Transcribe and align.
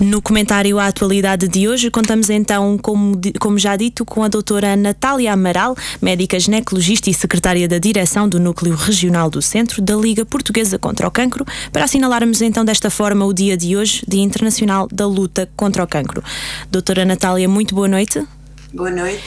No 0.00 0.22
comentário 0.22 0.78
à 0.78 0.86
atualidade 0.86 1.48
de 1.48 1.68
hoje, 1.68 1.90
contamos 1.90 2.30
então, 2.30 2.78
como, 2.78 3.20
como 3.40 3.58
já 3.58 3.74
dito, 3.74 4.04
com 4.04 4.22
a 4.22 4.28
doutora 4.28 4.76
Natália 4.76 5.32
Amaral, 5.32 5.76
médica 6.00 6.38
ginecologista 6.38 7.10
e 7.10 7.14
secretária 7.14 7.66
da 7.66 7.78
direção 7.78 8.28
do 8.28 8.38
Núcleo 8.38 8.76
Regional 8.76 9.28
do 9.28 9.42
Centro 9.42 9.82
da 9.82 9.96
Liga 9.96 10.24
Portuguesa 10.24 10.78
contra 10.78 11.08
o 11.08 11.10
Cancro, 11.10 11.44
para 11.72 11.82
assinalarmos 11.82 12.40
então 12.40 12.64
desta 12.64 12.90
forma 12.90 13.26
o 13.26 13.32
dia 13.32 13.56
de 13.56 13.76
hoje, 13.76 14.04
Dia 14.06 14.22
Internacional 14.22 14.86
da 14.86 15.04
Luta 15.04 15.50
contra 15.56 15.82
o 15.82 15.86
Cancro. 15.86 16.22
Doutora 16.70 17.04
Natália, 17.04 17.48
muito 17.48 17.74
boa 17.74 17.88
noite. 17.88 18.24
Boa 18.72 18.90
noite. 18.90 19.22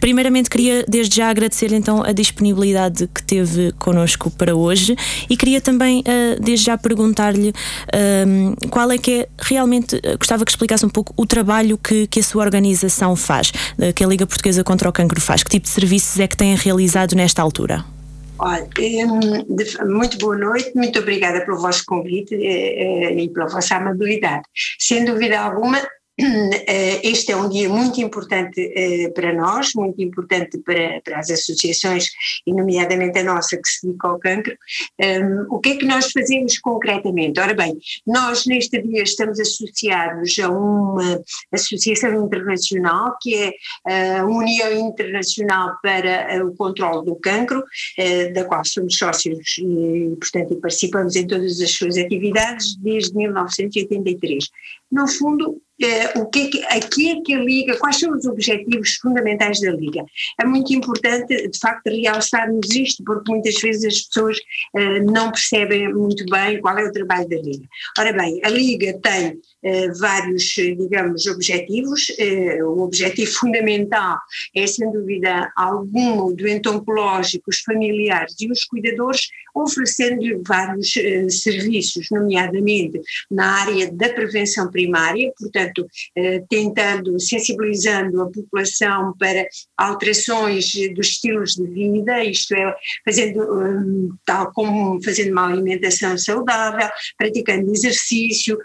Primeiramente, 0.00 0.50
queria 0.50 0.84
desde 0.86 1.16
já 1.16 1.30
agradecer-lhe 1.30 1.76
então 1.76 2.02
a 2.04 2.12
disponibilidade 2.12 3.08
que 3.08 3.22
teve 3.22 3.72
connosco 3.78 4.30
para 4.30 4.54
hoje 4.54 4.94
e 5.30 5.36
queria 5.36 5.62
também 5.62 6.00
uh, 6.00 6.38
desde 6.38 6.66
já 6.66 6.76
perguntar-lhe 6.76 7.48
uh, 7.48 8.68
qual 8.68 8.90
é 8.90 8.98
que 8.98 9.20
é 9.20 9.28
realmente, 9.40 9.96
uh, 9.96 10.18
gostava 10.18 10.44
que 10.44 10.50
explicasse 10.50 10.84
um 10.84 10.90
pouco 10.90 11.14
o 11.16 11.24
trabalho 11.24 11.78
que, 11.78 12.06
que 12.06 12.20
a 12.20 12.22
sua 12.22 12.44
organização 12.44 13.16
faz, 13.16 13.50
que 13.94 14.04
a 14.04 14.06
Liga 14.06 14.26
Portuguesa 14.26 14.62
contra 14.62 14.88
o 14.88 14.92
Cancro 14.92 15.20
faz, 15.22 15.42
que 15.42 15.50
tipo 15.50 15.64
de 15.64 15.70
serviços 15.70 16.20
é 16.20 16.28
que 16.28 16.36
tem 16.36 16.54
realizado 16.54 17.14
nesta 17.14 17.40
altura? 17.40 17.82
Olha, 18.38 18.68
muito 19.86 20.18
boa 20.18 20.36
noite, 20.36 20.72
muito 20.74 20.98
obrigada 20.98 21.44
pelo 21.46 21.56
vosso 21.56 21.84
convite 21.86 22.34
e 22.34 23.30
pela 23.32 23.46
vossa 23.46 23.76
amabilidade. 23.76 24.42
Sem 24.78 25.04
dúvida 25.04 25.40
alguma, 25.40 25.78
eh, 25.78 25.86
este 27.02 27.32
é 27.32 27.36
um 27.36 27.48
dia 27.48 27.68
muito 27.68 28.00
importante 28.00 28.60
eh, 28.60 29.10
para 29.10 29.32
nós, 29.32 29.72
muito 29.74 30.00
importante 30.00 30.58
para, 30.58 31.00
para 31.02 31.18
as 31.18 31.28
associações, 31.30 32.06
e 32.46 32.52
nomeadamente 32.52 33.18
a 33.18 33.24
nossa 33.24 33.56
que 33.56 33.68
se 33.68 33.86
dedica 33.86 34.08
ao 34.08 34.18
cancro. 34.18 34.56
Um, 35.00 35.54
o 35.54 35.58
que 35.58 35.70
é 35.70 35.76
que 35.76 35.84
nós 35.84 36.12
fazemos 36.12 36.58
concretamente? 36.58 37.40
Ora 37.40 37.54
bem, 37.54 37.76
nós 38.06 38.46
neste 38.46 38.80
dia 38.80 39.02
estamos 39.02 39.40
associados 39.40 40.38
a 40.38 40.50
uma 40.50 41.20
associação 41.52 42.24
internacional 42.24 43.16
que 43.20 43.34
é 43.34 44.18
a 44.18 44.24
União 44.24 44.72
Internacional 44.88 45.76
para 45.82 46.44
o 46.44 46.54
Controlo 46.54 47.02
do 47.02 47.16
Cancro, 47.16 47.62
da 48.34 48.44
qual 48.44 48.64
somos 48.64 48.96
sócios 48.96 49.58
e, 49.58 50.16
portanto, 50.20 50.56
participamos 50.60 51.16
em 51.16 51.26
todas 51.26 51.60
as 51.60 51.70
suas 51.72 51.96
atividades 51.96 52.76
desde 52.76 53.14
1983. 53.14 54.48
No 54.94 55.08
fundo, 55.08 55.60
é, 55.82 56.16
o 56.20 56.26
que 56.26 56.62
é 56.68 56.78
que, 56.78 57.08
é 57.08 57.20
que 57.20 57.34
a 57.34 57.40
Liga, 57.40 57.76
quais 57.78 57.98
são 57.98 58.16
os 58.16 58.24
objetivos 58.26 58.94
fundamentais 59.02 59.60
da 59.60 59.72
Liga? 59.72 60.04
É 60.40 60.44
muito 60.44 60.72
importante, 60.72 61.48
de 61.48 61.58
facto, 61.58 61.88
realçarmos 61.88 62.70
isto, 62.70 63.02
porque 63.02 63.32
muitas 63.32 63.60
vezes 63.60 63.84
as 63.84 64.02
pessoas 64.02 64.38
uh, 64.38 65.12
não 65.12 65.32
percebem 65.32 65.92
muito 65.92 66.24
bem 66.26 66.60
qual 66.60 66.78
é 66.78 66.84
o 66.84 66.92
trabalho 66.92 67.28
da 67.28 67.36
Liga. 67.36 67.66
Ora 67.98 68.12
bem, 68.12 68.40
a 68.44 68.48
Liga 68.50 68.96
tem 69.02 69.32
uh, 69.32 69.98
vários, 69.98 70.44
digamos, 70.44 71.26
objetivos. 71.26 72.08
Uh, 72.10 72.66
o 72.66 72.82
objetivo 72.82 73.32
fundamental 73.32 74.18
é, 74.54 74.64
sem 74.68 74.92
dúvida 74.92 75.50
alguma, 75.56 76.24
o 76.24 76.36
doente 76.36 76.68
oncológico, 76.68 77.50
os 77.50 77.58
familiares 77.58 78.36
e 78.40 78.48
os 78.48 78.64
cuidadores, 78.64 79.22
oferecendo-lhe 79.54 80.40
vários 80.46 80.92
serviços, 81.42 82.08
nomeadamente 82.10 83.00
na 83.30 83.60
área 83.62 83.90
da 83.92 84.08
prevenção 84.08 84.70
primária, 84.70 85.32
portanto, 85.38 85.86
eh, 86.16 86.42
tentando, 86.48 87.18
sensibilizando 87.20 88.22
a 88.22 88.30
população 88.30 89.14
para 89.18 89.46
alterações 89.76 90.72
dos 90.94 91.08
estilos 91.08 91.54
de 91.54 91.66
vida, 91.66 92.24
isto 92.24 92.54
é, 92.54 92.74
fazendo, 93.04 93.40
hum, 93.42 94.10
tal 94.26 94.52
como 94.52 95.02
fazendo 95.02 95.32
uma 95.32 95.46
alimentação 95.46 96.16
saudável, 96.18 96.88
praticando 97.16 97.72
exercício, 97.72 98.58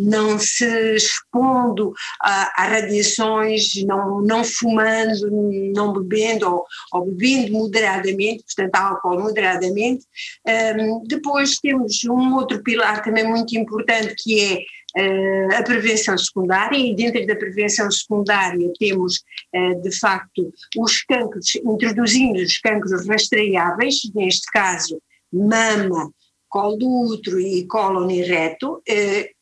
não 0.00 0.38
se 0.38 0.64
expondo 0.94 1.92
a, 2.22 2.62
a 2.62 2.68
radiações, 2.68 3.72
não, 3.84 4.20
não 4.20 4.44
fumando, 4.44 5.30
não 5.74 5.92
bebendo 5.92 6.46
ou, 6.46 6.64
ou 6.92 7.06
bebendo 7.06 7.52
moderadamente, 7.52 8.44
portanto, 8.44 8.74
álcool 8.74 9.20
moderadamente. 9.20 9.87
Hum, 9.94 11.04
depois 11.06 11.58
temos 11.58 12.04
um 12.04 12.34
outro 12.34 12.62
pilar 12.62 13.02
também 13.02 13.26
muito 13.26 13.56
importante 13.56 14.14
que 14.22 14.40
é 14.40 14.62
uh, 14.96 15.54
a 15.56 15.62
prevenção 15.62 16.16
secundária 16.16 16.76
e 16.76 16.94
dentro 16.94 17.26
da 17.26 17.36
prevenção 17.36 17.90
secundária 17.90 18.72
temos 18.78 19.22
uh, 19.54 19.80
de 19.82 19.92
facto 19.98 20.52
os 20.76 21.02
cancros, 21.02 21.54
introduzindo 21.56 22.40
os 22.40 22.58
cancros 22.58 23.06
rastreáveis, 23.06 24.00
neste 24.14 24.50
caso 24.52 25.00
mama, 25.32 26.10
colo 26.48 26.76
do 26.76 26.88
útero 27.12 27.38
e 27.38 27.66
cólon 27.66 28.10
e 28.10 28.22
reto, 28.22 28.76
uh, 28.76 29.38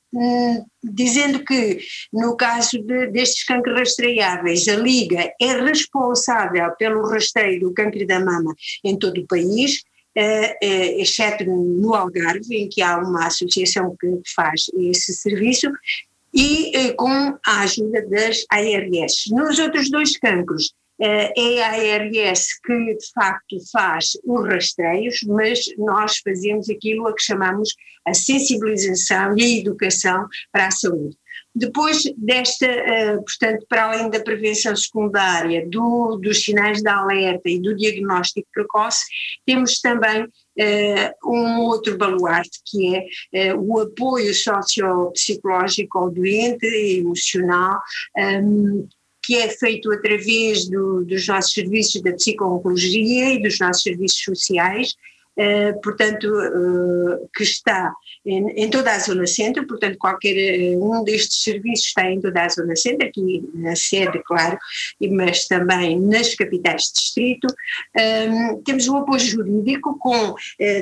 dizendo 0.83 1.45
que 1.45 1.79
no 2.13 2.37
caso 2.37 2.79
de, 2.83 3.09
destes 3.09 3.45
cancros 3.45 3.79
rastreáveis 3.79 4.67
a 4.69 4.77
Liga 4.77 5.31
é 5.41 5.61
responsável 5.63 6.71
pelo 6.79 7.09
rastreio 7.09 7.61
do 7.61 7.75
câncer 7.75 8.07
da 8.07 8.21
mama 8.21 8.55
em 8.85 8.99
todo 8.99 9.21
o 9.21 9.27
país, 9.27 9.83
exceto 10.99 11.45
no 11.45 11.95
Algarve, 11.95 12.57
em 12.57 12.69
que 12.69 12.81
há 12.81 12.99
uma 12.99 13.27
associação 13.27 13.95
que 14.01 14.21
faz 14.35 14.67
esse 14.75 15.13
serviço, 15.13 15.69
e 16.33 16.73
uh, 16.77 16.97
com 16.97 17.39
a 17.47 17.61
ajuda 17.61 18.07
das 18.09 18.45
ARS. 18.51 19.25
Nos 19.31 19.59
outros 19.59 19.91
dois 19.91 20.19
cancros, 20.19 20.73
é 20.99 21.63
a 21.63 21.73
ARS 21.73 22.59
que 22.65 22.95
de 22.95 23.11
facto 23.15 23.57
faz 23.71 24.13
os 24.25 24.49
rastreios, 24.49 25.21
mas 25.27 25.61
nós 25.77 26.19
fazemos 26.25 26.71
aquilo 26.71 27.07
a 27.07 27.15
que 27.15 27.23
chamamos 27.23 27.75
a 28.07 28.15
sensibilização 28.15 29.37
e 29.37 29.43
a 29.43 29.59
educação 29.59 30.27
para 30.51 30.69
a 30.69 30.71
saúde. 30.71 31.17
Depois 31.59 32.03
desta, 32.19 32.67
uh, 32.67 33.25
portanto, 33.25 33.65
para 33.67 33.85
além 33.85 34.11
da 34.11 34.21
prevenção 34.21 34.77
secundária, 34.77 35.67
do, 35.67 36.17
dos 36.17 36.43
sinais 36.43 36.83
de 36.83 36.89
alerta 36.89 37.49
e 37.49 37.59
do 37.59 37.75
diagnóstico 37.75 38.47
precoce, 38.53 39.07
temos 39.47 39.81
também 39.81 40.25
uh, 40.25 41.33
um 41.33 41.61
outro 41.61 41.97
baluarte 41.97 42.61
que 42.67 42.95
é 43.33 43.55
uh, 43.55 43.59
o 43.59 43.81
apoio 43.81 44.35
sociopsicológico 44.35 45.97
ao 45.99 46.11
doente 46.11 46.67
e 46.67 46.99
emocional, 46.99 47.81
ehm, 48.19 48.87
que 49.25 49.37
é 49.37 49.49
feito 49.49 49.91
através 49.91 50.69
do, 50.69 51.07
dos 51.07 51.27
nossos 51.27 51.55
serviços 51.55 52.03
da 52.03 52.13
psicologia 52.13 53.33
e 53.33 53.43
dos 53.43 53.59
nossos 53.59 53.83
serviços 53.83 54.23
sociais, 54.23 54.91
eh, 54.91 55.16
portanto, 55.83 56.25
uh, 56.25 57.29
que 57.35 57.43
está 57.43 57.93
em, 58.25 58.49
em, 58.53 58.71
toda 58.71 58.91
a 58.91 58.99
zona 58.99 59.27
centro, 59.27 59.67
portanto, 59.67 59.99
qualquer 59.99 60.35
eh, 60.35 60.77
um 60.77 61.05
destes 61.05 61.43
serviços 61.43 61.87
está 61.87 62.11
em 62.11 62.21
toda 62.21 62.43
a 62.43 62.49
zona 62.49 62.75
centro, 62.75 63.07
aqui 63.07 63.49
na 63.55 63.77
sede, 63.77 64.21
claro, 64.25 64.59
mas 65.11 65.47
também 65.47 66.01
nas 66.01 66.35
capitais 66.35 66.85
de 66.85 66.93
distrito. 66.95 67.47
Um, 67.97 68.63
temos 68.63 68.89
um 68.89 68.97
apoio 68.97 69.21
jurídico 69.21 69.99
com 69.99 70.35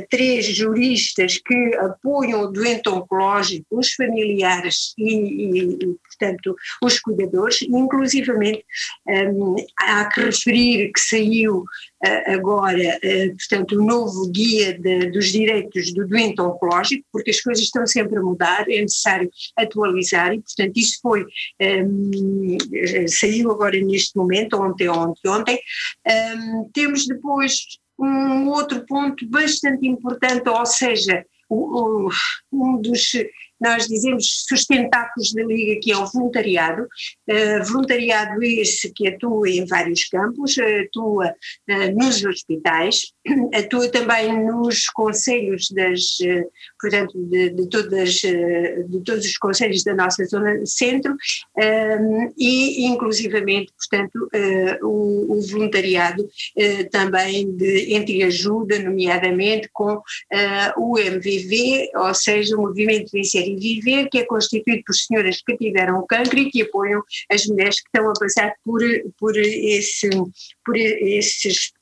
três 0.09 0.47
juristas 0.47 1.39
que 1.39 1.75
apoiam 1.77 2.43
o 2.43 2.47
doente 2.47 2.89
oncológico, 2.89 3.79
os 3.79 3.93
familiares 3.93 4.95
e, 4.97 5.75
e, 5.75 5.79
portanto, 6.09 6.57
os 6.83 7.01
cuidadores, 7.01 7.63
inclusivamente 7.63 8.65
um, 9.07 9.57
há 9.79 10.05
que 10.07 10.21
referir 10.23 10.93
que 10.93 11.01
saiu 11.01 11.65
agora, 12.27 13.01
portanto, 13.39 13.79
o 13.79 13.85
novo 13.85 14.31
guia 14.31 14.44
de, 14.45 15.11
dos 15.11 15.33
direitos 15.33 15.93
do 15.93 16.07
doente 16.07 16.41
oncológico, 16.41 17.05
porque 17.13 17.31
as 17.31 17.41
coisas 17.41 17.65
estão 17.65 17.87
sempre 17.87 18.19
a 18.19 18.23
mudar, 18.23 18.69
é 18.69 18.81
necessário 18.81 19.31
atualizar 19.57 20.35
e, 20.35 20.41
portanto, 20.41 20.77
isso 20.77 20.99
foi, 21.01 21.25
um, 21.61 22.59
saiu 23.09 23.51
agora 23.51 23.81
neste 23.81 24.17
momento, 24.17 24.61
ontem, 24.61 24.89
ontem, 24.89 25.29
ontem. 25.29 25.61
Um, 26.07 26.71
temos 26.73 27.07
depois 27.07 27.79
um 27.99 28.49
outro 28.49 28.85
ponto 28.87 29.27
bastante 29.29 29.87
importante, 29.87 30.49
ou 30.49 30.67
seja, 30.67 31.25
um 31.51 32.81
dos 32.81 33.13
nós 33.61 33.87
dizemos 33.87 34.45
sustentáculos 34.49 35.33
da 35.33 35.45
Liga, 35.45 35.81
que 35.81 35.93
é 35.93 35.97
o 35.97 36.07
voluntariado, 36.07 36.83
uh, 36.83 37.65
voluntariado 37.65 38.43
esse 38.43 38.93
que 38.93 39.09
atua 39.09 39.49
em 39.49 39.67
vários 39.67 40.05
campos, 40.05 40.57
atua 40.59 41.29
uh, 41.29 41.95
nos 41.95 42.25
hospitais, 42.25 43.13
atua 43.55 43.89
também 43.91 44.45
nos 44.45 44.87
conselhos 44.89 45.69
das, 45.71 46.01
uh, 46.21 46.51
portanto, 46.85 47.19
de, 47.19 47.49
de, 47.49 47.67
todas, 47.71 48.11
de 48.13 49.01
todos 49.05 49.25
os 49.25 49.39
conselhos 49.39 49.83
da 49.83 49.95
nossa 49.95 50.23
zona 50.27 50.61
centro 50.67 51.17
e 52.37 52.87
inclusivamente, 52.87 53.73
portanto, 53.73 54.29
o, 54.83 55.39
o, 55.39 55.41
voluntariado 55.43 56.29
também 56.91 57.51
de 57.57 57.95
entreajuda, 57.95 58.79
nomeadamente 58.81 59.69
com 59.73 59.99
o 60.77 60.99
MVV, 60.99 61.91
ou 61.95 62.15
seja, 62.15 62.55
o 62.57 62.61
Movimento 62.63 63.11
Vencer 63.13 63.49
e 63.49 63.57
Viver, 63.57 64.09
que 64.11 64.19
é 64.19 64.25
constituído 64.27 64.83
por 64.87 64.95
senhoras 64.95 65.41
que 65.41 65.57
tiveram 65.57 66.05
cancro 66.07 66.39
e 66.39 66.51
que 66.51 66.63
apoiam 66.63 67.03
as 67.31 67.47
mulheres 67.47 67.81
que 67.81 67.89
estão 67.89 68.11
a 68.11 68.13
passar 68.13 68.55
por, 68.63 68.83
por, 69.19 69.37
esse, 69.39 70.11
por 70.65 70.77
esses 70.77 71.73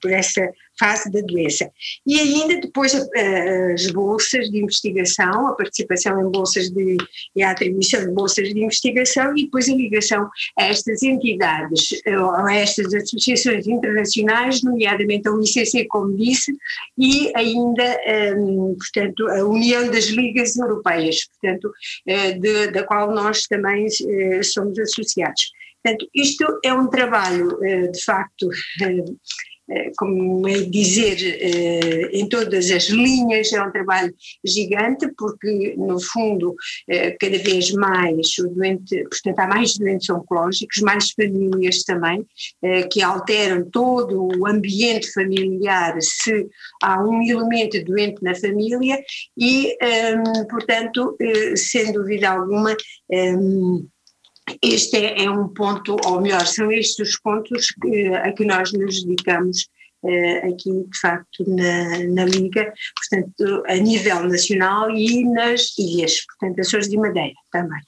por 0.00 0.10
essa 0.10 0.50
fase 0.78 1.10
da 1.10 1.20
doença. 1.22 1.70
E 2.06 2.20
ainda 2.20 2.60
depois 2.60 2.94
as 2.94 3.90
bolsas 3.90 4.50
de 4.50 4.58
investigação, 4.58 5.48
a 5.48 5.54
participação 5.54 6.20
em 6.20 6.30
bolsas 6.30 6.70
de, 6.70 6.96
e 7.34 7.42
a 7.42 7.50
atribuição 7.50 8.00
de 8.00 8.10
bolsas 8.10 8.52
de 8.52 8.62
investigação 8.62 9.36
e 9.36 9.44
depois 9.44 9.68
a 9.68 9.74
ligação 9.74 10.28
a 10.58 10.64
estas 10.64 11.02
entidades, 11.02 11.88
a 12.06 12.54
estas 12.54 12.92
associações 12.92 13.66
internacionais, 13.66 14.62
nomeadamente 14.62 15.28
a 15.28 15.32
UICC, 15.32 15.86
como 15.88 16.16
disse, 16.16 16.52
e 16.98 17.32
ainda, 17.34 17.98
um, 18.36 18.76
portanto, 18.78 19.26
a 19.28 19.44
União 19.44 19.90
das 19.90 20.06
Ligas 20.06 20.56
Europeias, 20.56 21.26
portanto, 21.26 21.68
uh, 21.68 22.40
de, 22.40 22.70
da 22.72 22.84
qual 22.84 23.12
nós 23.12 23.42
também 23.44 23.86
somos 24.42 24.78
associados. 24.78 25.52
Portanto, 25.82 26.08
isto 26.14 26.44
é 26.64 26.72
um 26.74 26.88
trabalho, 26.88 27.58
de 27.92 28.04
facto, 28.04 28.48
eh, 28.82 29.04
como 29.96 30.46
é 30.46 30.60
dizer, 30.62 31.18
eh, 31.20 32.10
em 32.12 32.28
todas 32.28 32.70
as 32.70 32.84
linhas, 32.84 33.52
é 33.52 33.62
um 33.62 33.70
trabalho 33.70 34.14
gigante, 34.44 35.08
porque, 35.16 35.74
no 35.76 36.00
fundo, 36.00 36.54
eh, 36.88 37.16
cada 37.18 37.38
vez 37.38 37.72
mais 37.72 38.38
o 38.38 38.48
doente, 38.48 39.02
portanto, 39.04 39.38
há 39.38 39.46
mais 39.46 39.76
doentes 39.76 40.08
oncológicos, 40.10 40.80
mais 40.82 41.10
famílias 41.10 41.82
também, 41.82 42.24
que 42.90 43.02
alteram 43.02 43.68
todo 43.70 44.28
o 44.38 44.46
ambiente 44.46 45.12
familiar 45.12 45.96
se 46.00 46.46
há 46.82 47.02
um 47.02 47.22
elemento 47.22 47.82
doente 47.84 48.22
na 48.22 48.34
família 48.34 48.98
e, 49.36 49.76
portanto, 50.48 51.16
sem 51.56 51.92
dúvida 51.92 52.30
alguma, 52.30 52.76
este 54.62 54.96
é, 54.96 55.24
é, 55.24 55.30
um 55.30 55.48
ponto, 55.48 55.96
ou 56.04 56.20
melhor, 56.20 56.46
são 56.46 56.70
estes 56.70 57.08
os 57.08 57.18
pontos 57.18 57.68
que, 57.82 58.08
a 58.08 58.32
que 58.32 58.44
nós 58.44 58.72
nos 58.72 59.04
dedicamos 59.04 59.66
uh, 60.02 60.48
aqui, 60.48 60.70
de 60.70 60.98
facto, 61.00 61.44
na, 61.48 61.98
na 62.14 62.24
Liga, 62.24 62.72
portanto, 62.96 63.62
a 63.66 63.74
nível 63.74 64.24
nacional 64.24 64.90
e 64.90 65.24
nas 65.24 65.76
ilhas, 65.78 66.24
portanto, 66.26 66.60
Açores 66.60 66.88
de 66.88 66.96
Madeira 66.96 67.34
também. 67.50 67.80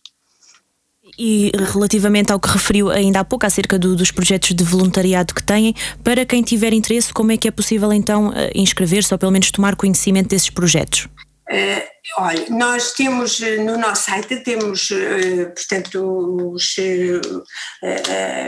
E 1.19 1.51
relativamente 1.73 2.33
ao 2.33 2.39
que 2.39 2.49
referiu 2.49 2.91
ainda 2.91 3.21
há 3.21 3.25
pouco 3.25 3.47
acerca 3.47 3.79
do, 3.79 3.97
dos 3.97 4.11
projetos 4.11 4.55
de 4.55 4.63
voluntariado 4.63 5.35
que 5.35 5.43
têm, 5.43 5.75
para 6.05 6.25
quem 6.25 6.43
tiver 6.43 6.73
interesse, 6.73 7.13
como 7.13 7.33
é 7.33 7.37
que 7.37 7.49
é 7.49 7.51
possível 7.51 7.93
então 7.93 8.33
eh, 8.35 8.53
inscrever-se 8.55 9.13
ou 9.13 9.19
pelo 9.19 9.33
menos 9.33 9.51
tomar 9.51 9.75
conhecimento 9.75 10.29
desses 10.29 10.51
projetos? 10.51 11.09
Uh, 11.51 11.98
olha, 12.17 12.47
nós 12.49 12.93
temos 12.93 13.41
eh, 13.43 13.57
no 13.57 13.77
nosso 13.77 14.05
site, 14.05 14.37
temos, 14.41 14.91
uh, 14.91 15.53
portanto, 15.55 16.53
os, 16.55 16.77
uh, 16.79 17.45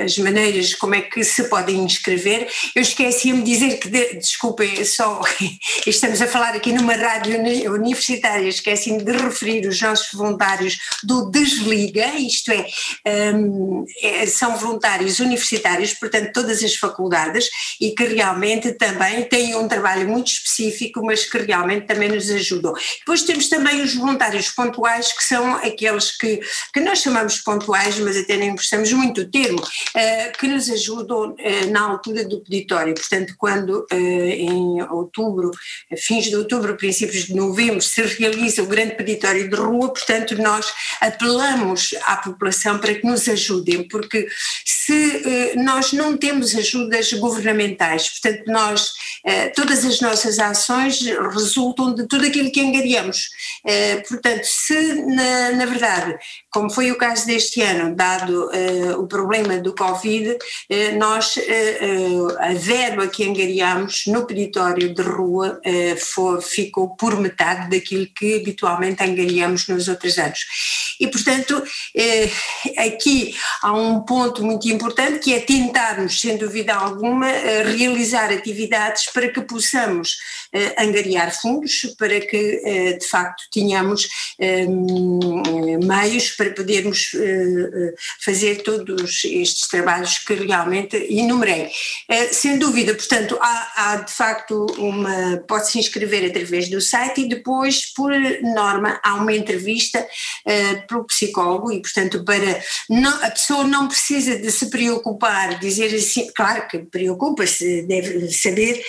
as 0.05 0.17
maneiras 0.19 0.75
como 0.75 0.95
é 0.95 1.03
que 1.03 1.23
se 1.23 1.45
podem 1.45 1.77
inscrever. 1.85 2.49
Eu 2.75 2.83
esqueci-me 2.83 3.43
de 3.43 3.53
dizer 3.53 3.79
que, 3.79 3.89
de, 3.89 4.15
desculpem, 4.15 4.85
só 4.85 5.21
estamos 5.87 6.23
a 6.23 6.27
falar 6.27 6.55
aqui 6.55 6.73
numa 6.73 6.95
rádio 6.95 7.39
universitária, 7.73 8.49
esqueci-me 8.49 9.05
de 9.05 9.13
referir 9.13 9.67
os 9.67 9.81
nossos 9.81 10.13
voluntários 10.13 10.79
do 11.05 11.31
Desliga, 11.31 12.07
isto 12.17 12.51
é, 12.53 12.67
um, 13.35 13.85
é, 14.03 14.27
são 14.27 14.57
voluntários 14.57 15.19
universitários, 15.21 15.95
portanto, 15.95 16.33
todas 16.33 16.63
as 16.63 16.75
faculdades, 16.75 17.49
e 17.81 17.91
que 17.91 18.05
realmente 18.05 18.73
também 18.73 19.25
têm 19.25 19.55
um 19.55 19.69
trabalho 19.69 20.09
muito 20.09 20.29
específico, 20.29 21.05
mas 21.05 21.25
que 21.25 21.39
realmente 21.39 21.87
também 21.87 22.09
nos 22.09 22.31
ajudam. 22.31 22.73
Depois 23.01 23.23
temos 23.23 23.50
também 23.51 23.83
os 23.83 23.95
voluntários 23.95 24.49
pontuais, 24.49 25.13
que 25.13 25.25
são 25.25 25.57
aqueles 25.57 26.17
que, 26.17 26.41
que 26.73 26.81
nós 26.81 27.01
chamamos 27.01 27.39
pontuais, 27.39 27.99
mas 27.99 28.17
até 28.17 28.37
nem 28.37 28.53
gostamos 28.53 28.91
muito 28.93 29.25
do 29.25 29.31
termo, 29.31 29.61
uh, 29.61 30.39
que 30.39 30.47
nos 30.47 30.71
ajudam 30.71 31.33
uh, 31.33 31.71
na 31.71 31.83
altura 31.83 32.25
do 32.25 32.41
peditório. 32.41 32.95
Portanto, 32.95 33.35
quando 33.37 33.87
uh, 33.93 33.95
em 33.95 34.83
outubro, 34.91 35.51
fins 35.99 36.27
de 36.27 36.37
outubro, 36.37 36.77
princípios 36.77 37.25
de 37.25 37.35
novembro, 37.35 37.83
se 37.83 38.01
realiza 38.03 38.63
o 38.63 38.67
grande 38.67 38.95
peditório 38.95 39.49
de 39.49 39.57
rua, 39.57 39.93
portanto, 39.93 40.41
nós 40.41 40.73
apelamos 41.01 41.91
à 42.05 42.17
população 42.17 42.79
para 42.79 42.95
que 42.95 43.07
nos 43.07 43.29
ajudem, 43.29 43.87
porque 43.89 44.29
se 44.65 44.80
nós 45.57 45.93
não 45.93 46.17
temos 46.17 46.55
ajudas 46.55 47.13
governamentais, 47.15 48.09
portanto, 48.09 48.45
nós, 48.47 48.93
todas 49.55 49.85
as 49.85 50.01
nossas 50.01 50.39
ações 50.39 51.01
resultam 51.33 51.95
de 51.95 52.07
tudo 52.07 52.27
aquilo 52.27 52.51
que 52.51 52.61
angariamos. 52.61 53.29
Eh, 53.67 53.97
portanto, 54.09 54.45
se 54.45 54.95
na, 55.07 55.53
na, 55.53 55.67
verdade, 55.67 56.17
como 56.51 56.71
foi 56.71 56.91
o 56.91 56.99
caso 56.99 57.27
deste 57.27 57.61
ano, 57.63 57.95
dado 57.95 58.51
o 58.99 59.07
problema 59.07 59.59
do 59.59 59.75
Covid, 59.75 60.37
nós, 60.99 61.35
a 62.39 62.55
verba 62.55 63.07
que 63.09 63.29
angariamos 63.29 64.05
no 64.07 64.27
peditório 64.27 64.95
de 64.95 65.03
rua 65.03 65.61
foi, 65.99 66.41
ficou 66.41 66.97
por 66.97 67.21
metade 67.21 67.71
daquilo 67.71 68.07
que 68.07 68.37
habitualmente 68.37 69.03
angariamos 69.03 69.69
nos 69.69 69.89
outros 69.89 70.19
anos. 70.19 70.41
E, 70.99 71.07
portanto, 71.07 71.63
aqui 72.77 73.35
há 73.63 73.73
um 73.73 74.01
ponto 74.01 74.45
muito 74.45 74.69
importante 74.69 74.80
que 75.19 75.35
é 75.35 75.41
tentarmos, 75.41 76.21
sem 76.21 76.37
dúvida 76.37 76.75
alguma, 76.75 77.29
realizar 77.77 78.33
atividades 78.33 79.07
para 79.13 79.29
que 79.29 79.41
possamos 79.43 80.17
angariar 80.77 81.33
fundos, 81.35 81.95
para 81.99 82.21
que 82.21 82.97
de 82.99 83.07
facto 83.07 83.45
tínhamos 83.51 84.09
ehm, 84.39 85.79
meios 85.85 86.31
para 86.31 86.51
podermos 86.51 87.13
eh, 87.15 87.21
eh, 87.21 87.95
fazer 88.25 88.63
todos 88.63 89.25
estes 89.25 89.69
trabalhos 89.69 90.19
que 90.19 90.35
realmente 90.35 90.97
enumerei. 91.11 91.71
Eh, 92.09 92.29
sem 92.29 92.59
dúvida, 92.59 92.95
portanto, 92.95 93.39
há, 93.41 93.73
há 93.77 93.97
de 93.97 94.13
facto 94.13 94.67
uma. 94.79 95.39
pode-se 95.49 95.79
inscrever 95.79 96.31
através 96.31 96.69
do 96.69 96.81
site 96.81 97.23
e 97.23 97.29
depois, 97.29 97.93
por 97.93 98.13
norma, 98.55 99.01
há 99.03 99.15
uma 99.15 99.35
entrevista 99.35 100.07
pelo 100.89 101.05
psicólogo 101.05 101.73
e, 101.73 101.81
portanto, 101.81 102.25
para. 102.25 102.63
Não, 102.89 103.23
a 103.25 103.31
pessoa 103.31 103.65
não 103.65 103.89
precisa 103.89 104.37
de 104.37 104.51
se 104.51 104.71
preocupar, 104.71 105.59
dizer 105.59 105.95
assim, 105.95 106.31
claro 106.35 106.67
que 106.69 106.79
preocupa-se, 106.79 107.83
deve 107.83 108.31
saber 108.31 108.83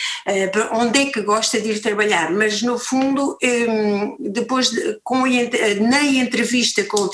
onde 0.72 1.02
é 1.02 1.06
que 1.07 1.22
gosta 1.22 1.50
de 1.59 1.71
ir 1.71 1.80
trabalhar, 1.80 2.31
mas 2.31 2.62
no 2.62 2.77
fundo 2.77 3.38
ehm, 3.42 4.15
depois 4.19 4.69
de, 4.69 5.00
com, 5.03 5.24
na 5.81 6.03
entrevista 6.03 6.83
com, 6.86 7.01
o 7.01 7.12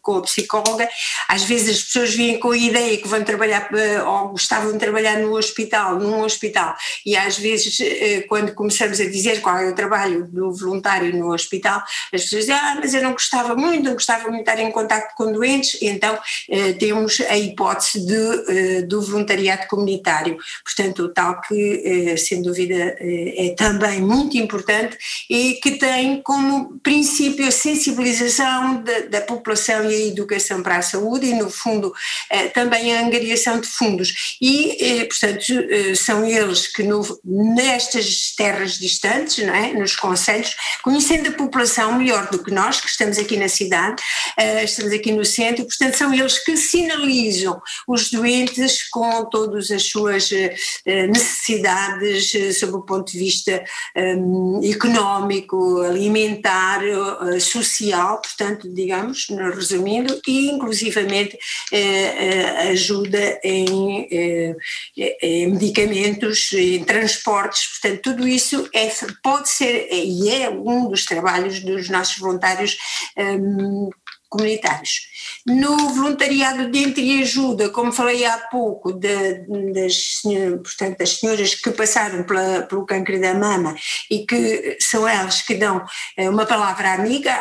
com 0.00 0.16
a 0.16 0.22
psicóloga, 0.22 0.88
às 1.28 1.44
vezes 1.44 1.76
as 1.76 1.82
pessoas 1.84 2.14
vêm 2.14 2.38
com 2.38 2.50
a 2.50 2.56
ideia 2.56 2.96
que 2.98 3.08
vão 3.08 3.22
trabalhar 3.22 3.68
eh, 3.74 4.02
ou 4.02 4.30
gostavam 4.30 4.72
de 4.72 4.78
trabalhar 4.78 5.18
no 5.18 5.36
hospital, 5.36 5.98
num 5.98 6.22
hospital, 6.22 6.74
e 7.04 7.16
às 7.16 7.38
vezes 7.38 7.80
eh, 7.80 8.24
quando 8.28 8.54
começamos 8.54 9.00
a 9.00 9.04
dizer 9.04 9.40
qual 9.40 9.58
é 9.58 9.68
o 9.70 9.74
trabalho 9.74 10.26
do 10.28 10.52
voluntário 10.52 11.14
no 11.16 11.32
hospital, 11.32 11.82
as 12.12 12.22
pessoas 12.22 12.42
dizem, 12.42 12.54
ah, 12.54 12.76
mas 12.80 12.94
eu 12.94 13.02
não 13.02 13.12
gostava 13.12 13.54
muito, 13.54 13.84
não 13.84 13.94
gostava 13.94 14.28
muito 14.28 14.44
de 14.44 14.50
estar 14.50 14.60
em 14.60 14.70
contato 14.70 15.14
com 15.16 15.32
doentes, 15.32 15.78
então 15.80 16.18
eh, 16.48 16.72
temos 16.74 17.20
a 17.20 17.36
hipótese 17.36 18.06
de, 18.06 18.82
do 18.82 19.00
voluntariado 19.02 19.66
comunitário, 19.68 20.36
portanto 20.64 21.08
tal 21.12 21.40
que 21.40 22.16
sem 22.18 22.42
dúvida 22.42 22.96
é 23.00 23.54
também 23.62 24.00
muito 24.00 24.36
importante 24.36 24.98
e 25.30 25.54
que 25.62 25.72
tem 25.72 26.20
como 26.20 26.80
princípio 26.80 27.46
a 27.46 27.52
sensibilização 27.52 28.82
da, 28.82 29.00
da, 29.02 29.20
população 29.20 29.88
e 29.88 29.94
a 29.94 30.06
educação 30.08 30.64
para 30.64 30.78
a 30.78 30.82
saúde 30.82 31.26
e, 31.26 31.34
no 31.34 31.48
fundo, 31.48 31.94
eh, 32.28 32.48
também 32.48 32.92
a 32.92 33.06
angariação 33.06 33.60
de 33.60 33.68
fundos. 33.68 34.36
E, 34.40 34.76
eh, 34.80 35.04
portanto, 35.04 35.44
eh, 35.70 35.94
são 35.94 36.24
eles 36.24 36.66
que 36.66 36.82
no, 36.82 37.02
nestas 37.24 38.34
terras 38.36 38.78
distantes, 38.78 39.44
não 39.46 39.54
é, 39.54 39.72
nos 39.74 39.94
conselhos, 39.94 40.56
conhecendo 40.82 41.28
a 41.28 41.32
população 41.32 41.96
melhor 41.96 42.28
do 42.30 42.42
que 42.42 42.50
nós, 42.50 42.80
que 42.80 42.88
estamos 42.88 43.16
aqui 43.16 43.36
na 43.36 43.48
cidade, 43.48 44.02
estamos 44.62 44.92
aqui 44.92 45.12
no 45.12 45.24
centro, 45.24 45.64
portanto, 45.64 45.94
são 45.96 46.12
eles 46.12 46.42
que 46.44 46.56
sinalizam 46.56 47.60
os 47.86 48.10
doentes 48.10 48.88
com 48.90 49.24
todas 49.26 49.70
as 49.70 49.84
suas 49.84 50.30
necessidades 50.86 52.32
sob 52.58 52.74
o 52.74 52.82
ponto 52.82 53.12
de 53.12 53.18
vista 53.18 53.64
económico, 54.62 55.80
alimentar, 55.82 56.80
social, 57.40 58.20
portanto, 58.20 58.72
digamos, 58.72 59.26
resumindo, 59.54 60.20
e 60.26 60.50
inclusivamente 60.50 61.38
ajuda 62.70 63.40
em, 63.42 64.08
em, 64.96 65.50
medicamentos, 65.50 66.52
em 66.52 66.84
transportes, 66.84 67.80
portanto, 67.80 68.02
tudo 68.02 68.28
isso 68.28 68.68
é, 68.74 68.90
pode 69.22 69.48
ser 69.48 69.88
e 69.92 70.28
é 70.30 70.50
um 70.50 70.88
dos 70.88 71.04
trabalhos 71.04 71.60
dos 71.60 71.88
nossos 71.88 72.18
voluntários 72.18 72.76
comunitários. 74.32 75.12
No 75.46 75.76
voluntariado 75.90 76.70
de 76.70 76.78
entreajuda, 76.78 77.68
como 77.68 77.92
falei 77.92 78.24
há 78.24 78.38
pouco, 78.50 78.92
de, 78.92 79.44
das, 79.74 80.22
portanto, 80.62 80.98
das 80.98 81.18
senhoras 81.18 81.54
que 81.54 81.70
passaram 81.70 82.24
pela, 82.24 82.62
pelo 82.62 82.86
câncer 82.86 83.20
da 83.20 83.34
mama 83.34 83.76
e 84.10 84.24
que 84.24 84.78
são 84.80 85.06
elas 85.06 85.42
que 85.42 85.54
dão 85.54 85.84
eh, 86.16 86.30
uma 86.30 86.46
palavra 86.46 86.94
amiga 86.94 87.34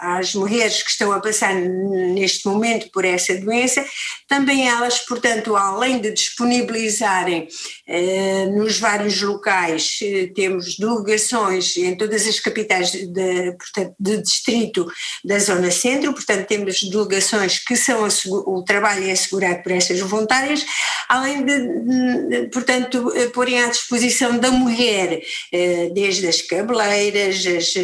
às 0.00 0.34
mulheres 0.34 0.82
que 0.82 0.90
estão 0.90 1.12
a 1.12 1.20
passar 1.20 1.54
neste 1.54 2.46
momento 2.46 2.90
por 2.90 3.04
essa 3.04 3.34
doença, 3.38 3.84
também 4.30 4.68
elas, 4.68 5.00
portanto, 5.00 5.56
além 5.56 6.00
de 6.00 6.12
disponibilizarem 6.12 7.48
eh, 7.84 8.46
nos 8.46 8.78
vários 8.78 9.20
locais, 9.20 9.98
eh, 10.00 10.30
temos 10.32 10.78
delegações 10.78 11.76
em 11.76 11.96
todas 11.96 12.28
as 12.28 12.38
capitais 12.38 12.92
de, 12.92 13.52
portanto, 13.58 13.92
de 13.98 14.22
distrito 14.22 14.86
da 15.24 15.36
Zona 15.40 15.72
Centro, 15.72 16.12
portanto, 16.12 16.46
temos 16.46 16.80
delegações 16.80 17.58
que 17.58 17.74
são, 17.74 18.06
o 18.46 18.62
trabalho 18.62 19.08
é 19.08 19.10
assegurado 19.10 19.64
por 19.64 19.72
essas 19.72 19.98
voluntárias, 19.98 20.64
além 21.08 21.44
de, 21.44 22.48
portanto, 22.52 23.12
eh, 23.16 23.26
porem 23.30 23.60
à 23.60 23.66
disposição 23.66 24.38
da 24.38 24.52
mulher, 24.52 25.20
desde 25.92 26.28
as 26.28 26.40
cabeleiras, 26.40 27.44
as, 27.44 27.74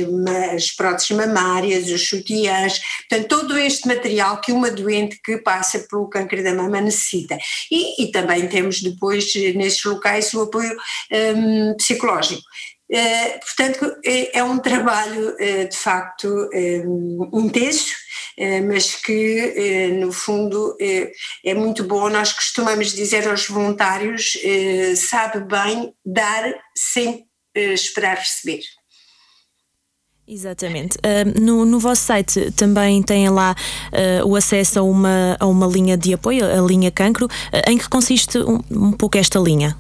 as 0.55 0.71
próteses 0.71 1.11
mamárias, 1.11 1.89
os 1.89 2.09
sutiãs, 2.09 2.81
portanto, 3.09 3.29
todo 3.29 3.59
este 3.59 3.89
material 3.89 4.41
que 4.41 4.53
uma 4.53 4.71
doente 4.71 5.19
que 5.25 5.39
passa 5.39 5.81
pelo 5.91 6.09
câncer 6.09 6.36
da 6.43 6.55
mama 6.55 6.81
necessita. 6.81 7.37
E, 7.71 8.05
e 8.05 8.11
também 8.11 8.49
temos 8.49 8.81
depois, 8.81 9.35
nesses 9.55 9.83
locais, 9.85 10.33
o 10.35 10.43
apoio 10.43 10.77
um, 11.37 11.77
psicológico. 11.77 12.43
Uh, 12.89 13.41
portanto, 13.41 13.97
é, 14.05 14.39
é, 14.39 14.45
um 14.45 14.61
trabalho 14.61 15.35
uh, 15.35 15.69
de 15.69 15.77
facto 15.77 16.29
um, 16.55 17.29
intenso, 17.35 17.93
uh, 18.39 18.65
mas 18.69 18.95
que 18.95 19.91
no 19.99 20.13
fundo 20.13 20.77
é 21.45 21.55
muito 21.55 21.83
bom. 21.83 22.09
Nós 22.09 22.33
costumamos 22.33 22.93
dizer 22.93 23.27
aos 23.27 23.49
voluntários: 23.49 24.37
sabe 24.97 25.41
bem 25.41 25.93
dar 26.05 26.55
sem 26.77 27.27
esperar 27.55 28.19
receber. 28.19 28.61
Exatamente. 30.29 30.99
Uh, 30.99 31.41
no, 31.41 31.65
no 31.65 31.79
vosso 31.79 32.03
site 32.03 32.51
também 32.53 33.01
tem 33.01 33.29
lá 33.29 33.55
uh, 33.93 34.27
o 34.27 34.35
acesso 34.35 34.81
a 34.81 34.83
uma, 34.83 35.37
a 35.39 35.47
uma 35.47 35.69
linha 35.69 35.97
de 35.97 36.15
apoio, 36.15 36.45
a 36.45 36.61
linha 36.67 36.91
Cancro. 36.91 37.27
Uh, 37.27 37.71
em 37.71 37.79
que 37.79 37.89
consiste 37.89 38.39
um, 38.39 38.61
um, 38.71 38.93
pouco 38.93 39.17
esta 39.17 39.39
linha? 39.39 39.77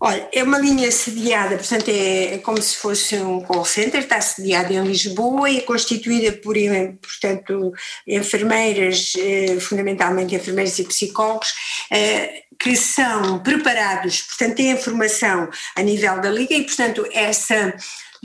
Olha, 0.00 0.26
é 0.32 0.42
uma 0.42 0.58
linha 0.58 0.90
sediada, 0.90 1.56
portanto 1.56 1.88
é, 1.88 2.34
é, 2.34 2.38
como 2.38 2.60
se 2.60 2.76
fosse 2.76 3.16
um 3.16 3.40
call 3.40 3.64
center, 3.64 4.00
está 4.00 4.20
sediada 4.20 4.72
em 4.72 4.82
Lisboa 4.82 5.50
e 5.50 5.58
é 5.58 5.60
constituída 5.62 6.32
por, 6.32 6.54
portanto, 7.02 7.72
enfermeiras, 8.06 9.14
fundamentalmente 9.60 10.34
enfermeiros 10.34 10.78
e 10.78 10.84
psicólogos, 10.84 11.48
que 12.58 12.76
são 12.76 13.38
preparados, 13.38 14.20
portanto 14.22 14.56
têm 14.56 14.76
formação 14.76 15.48
a 15.74 15.82
nível 15.82 16.20
da 16.20 16.30
liga 16.30 16.54
e, 16.54 16.64
portanto, 16.64 17.06
essa 17.12 17.74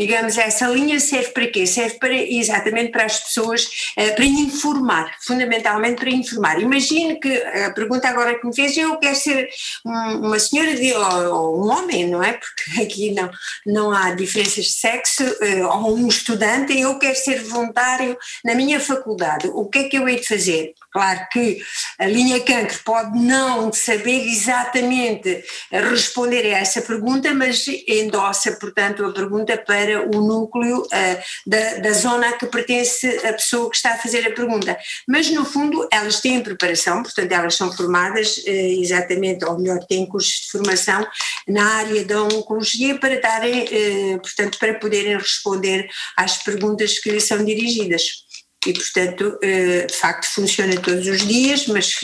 digamos, 0.01 0.36
essa 0.36 0.67
linha 0.67 1.00
serve 1.00 1.29
para 1.29 1.46
quê? 1.46 1.67
Serve 1.67 2.00
para, 2.00 2.15
exatamente 2.15 2.91
para 2.91 3.05
as 3.05 3.20
pessoas, 3.20 3.65
uh, 3.98 4.15
para 4.15 4.25
informar, 4.25 5.15
fundamentalmente 5.22 5.98
para 5.98 6.10
informar. 6.10 6.60
Imagine 6.60 7.20
que 7.20 7.31
a 7.38 7.72
pergunta 7.72 8.10
agora 8.10 8.39
que 8.39 8.48
me 8.48 8.55
fez, 8.55 8.75
eu 8.75 8.98
quero 8.98 9.15
ser 9.15 9.48
um, 9.86 10.27
uma 10.27 10.39
senhora 10.39 10.75
de, 10.75 10.91
ou, 10.93 11.63
um 11.63 11.70
homem, 11.70 12.08
não 12.08 12.24
é? 12.24 12.34
Porque 12.34 12.81
aqui 12.81 13.12
não, 13.12 13.29
não 13.63 13.91
há 13.91 14.10
diferenças 14.15 14.65
de 14.65 14.72
sexo, 14.72 15.24
uh, 15.24 15.67
ou 15.67 15.96
um 15.96 16.08
estudante, 16.08 16.79
eu 16.79 16.98
quero 16.98 17.15
ser 17.15 17.43
voluntário 17.43 18.17
na 18.43 18.55
minha 18.55 18.79
faculdade. 18.79 19.51
O 19.53 19.65
que 19.65 19.79
é 19.79 19.84
que 19.84 19.98
eu 20.00 20.10
hei 20.10 20.20
de 20.20 20.27
fazer? 20.27 20.74
Claro 20.91 21.27
que 21.31 21.62
a 22.00 22.08
linha 22.08 22.39
cancro 22.39 22.79
pode 22.84 23.20
não 23.20 23.72
saber 23.72 24.25
exatamente 24.27 25.43
responder 25.72 26.53
a 26.53 26.60
essa 26.60 26.81
pergunta, 26.81 27.34
mas 27.36 27.65
endossa, 27.88 28.51
portanto, 28.53 29.05
a 29.05 29.13
pergunta 29.13 29.58
para 29.58 29.90
o 30.00 30.21
núcleo 30.21 30.81
uh, 30.81 31.24
da, 31.45 31.75
da 31.75 31.91
zona 31.93 32.29
a 32.29 32.33
que 32.33 32.45
pertence 32.45 33.07
a 33.25 33.33
pessoa 33.33 33.69
que 33.69 33.75
está 33.75 33.93
a 33.93 33.98
fazer 33.98 34.27
a 34.27 34.33
pergunta. 34.33 34.77
Mas, 35.07 35.29
no 35.29 35.45
fundo, 35.45 35.88
elas 35.91 36.19
têm 36.19 36.41
preparação, 36.41 37.03
portanto, 37.03 37.31
elas 37.31 37.55
são 37.55 37.71
formadas 37.71 38.38
uh, 38.38 38.50
exatamente, 38.50 39.45
ou 39.45 39.57
melhor, 39.57 39.79
têm 39.88 40.05
cursos 40.05 40.41
de 40.41 40.51
formação 40.51 41.05
na 41.48 41.65
área 41.77 42.03
da 42.05 42.24
oncologia 42.24 42.98
para 42.98 43.19
darem, 43.19 43.63
uh, 43.63 44.19
portanto, 44.21 44.57
para 44.60 44.74
poderem 44.75 45.17
responder 45.17 45.88
às 46.17 46.38
perguntas 46.38 47.00
que 47.00 47.12
lhes 47.12 47.24
são 47.24 47.43
dirigidas 47.43 48.21
e 48.65 48.74
portanto 48.74 49.39
de 49.41 49.93
facto 49.93 50.25
funciona 50.25 50.79
todos 50.79 51.07
os 51.07 51.25
dias, 51.27 51.65
mas 51.65 52.01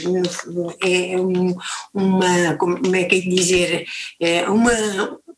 é 0.84 1.16
uma, 1.94 2.58
como 2.58 2.96
é 2.96 3.04
que 3.04 3.16
é 3.16 3.22
dizer, 3.22 3.86
é 4.20 4.50
uma, 4.50 4.72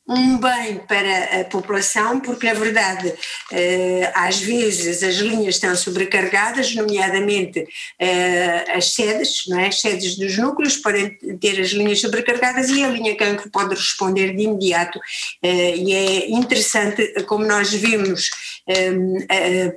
um 0.10 0.40
bem 0.40 0.80
para 0.88 1.42
a 1.42 1.46
população, 1.46 2.20
porque 2.20 2.48
na 2.48 2.54
verdade 2.56 3.14
eh, 3.52 4.12
às 4.16 4.40
vezes 4.40 5.04
as 5.04 5.16
linhas 5.18 5.56
estão 5.56 5.76
sobrecarregadas, 5.76 6.74
nomeadamente 6.74 7.68
eh, 8.00 8.66
as 8.70 8.94
sedes, 8.96 9.44
não 9.48 9.60
é? 9.60 9.68
as 9.68 9.80
sedes 9.80 10.18
dos 10.18 10.36
núcleos 10.36 10.78
podem 10.78 11.16
ter 11.40 11.62
as 11.62 11.70
linhas 11.70 12.02
sobrecarregadas 12.02 12.70
e 12.70 12.84
a 12.84 12.90
linha 12.90 13.16
cancro 13.16 13.52
pode 13.52 13.76
responder 13.76 14.36
de 14.36 14.44
imediato 14.44 15.00
eh, 15.44 15.76
e 15.76 15.94
é 15.94 16.30
interessante 16.32 17.24
como 17.26 17.46
nós 17.46 17.72
vimos, 17.72 18.32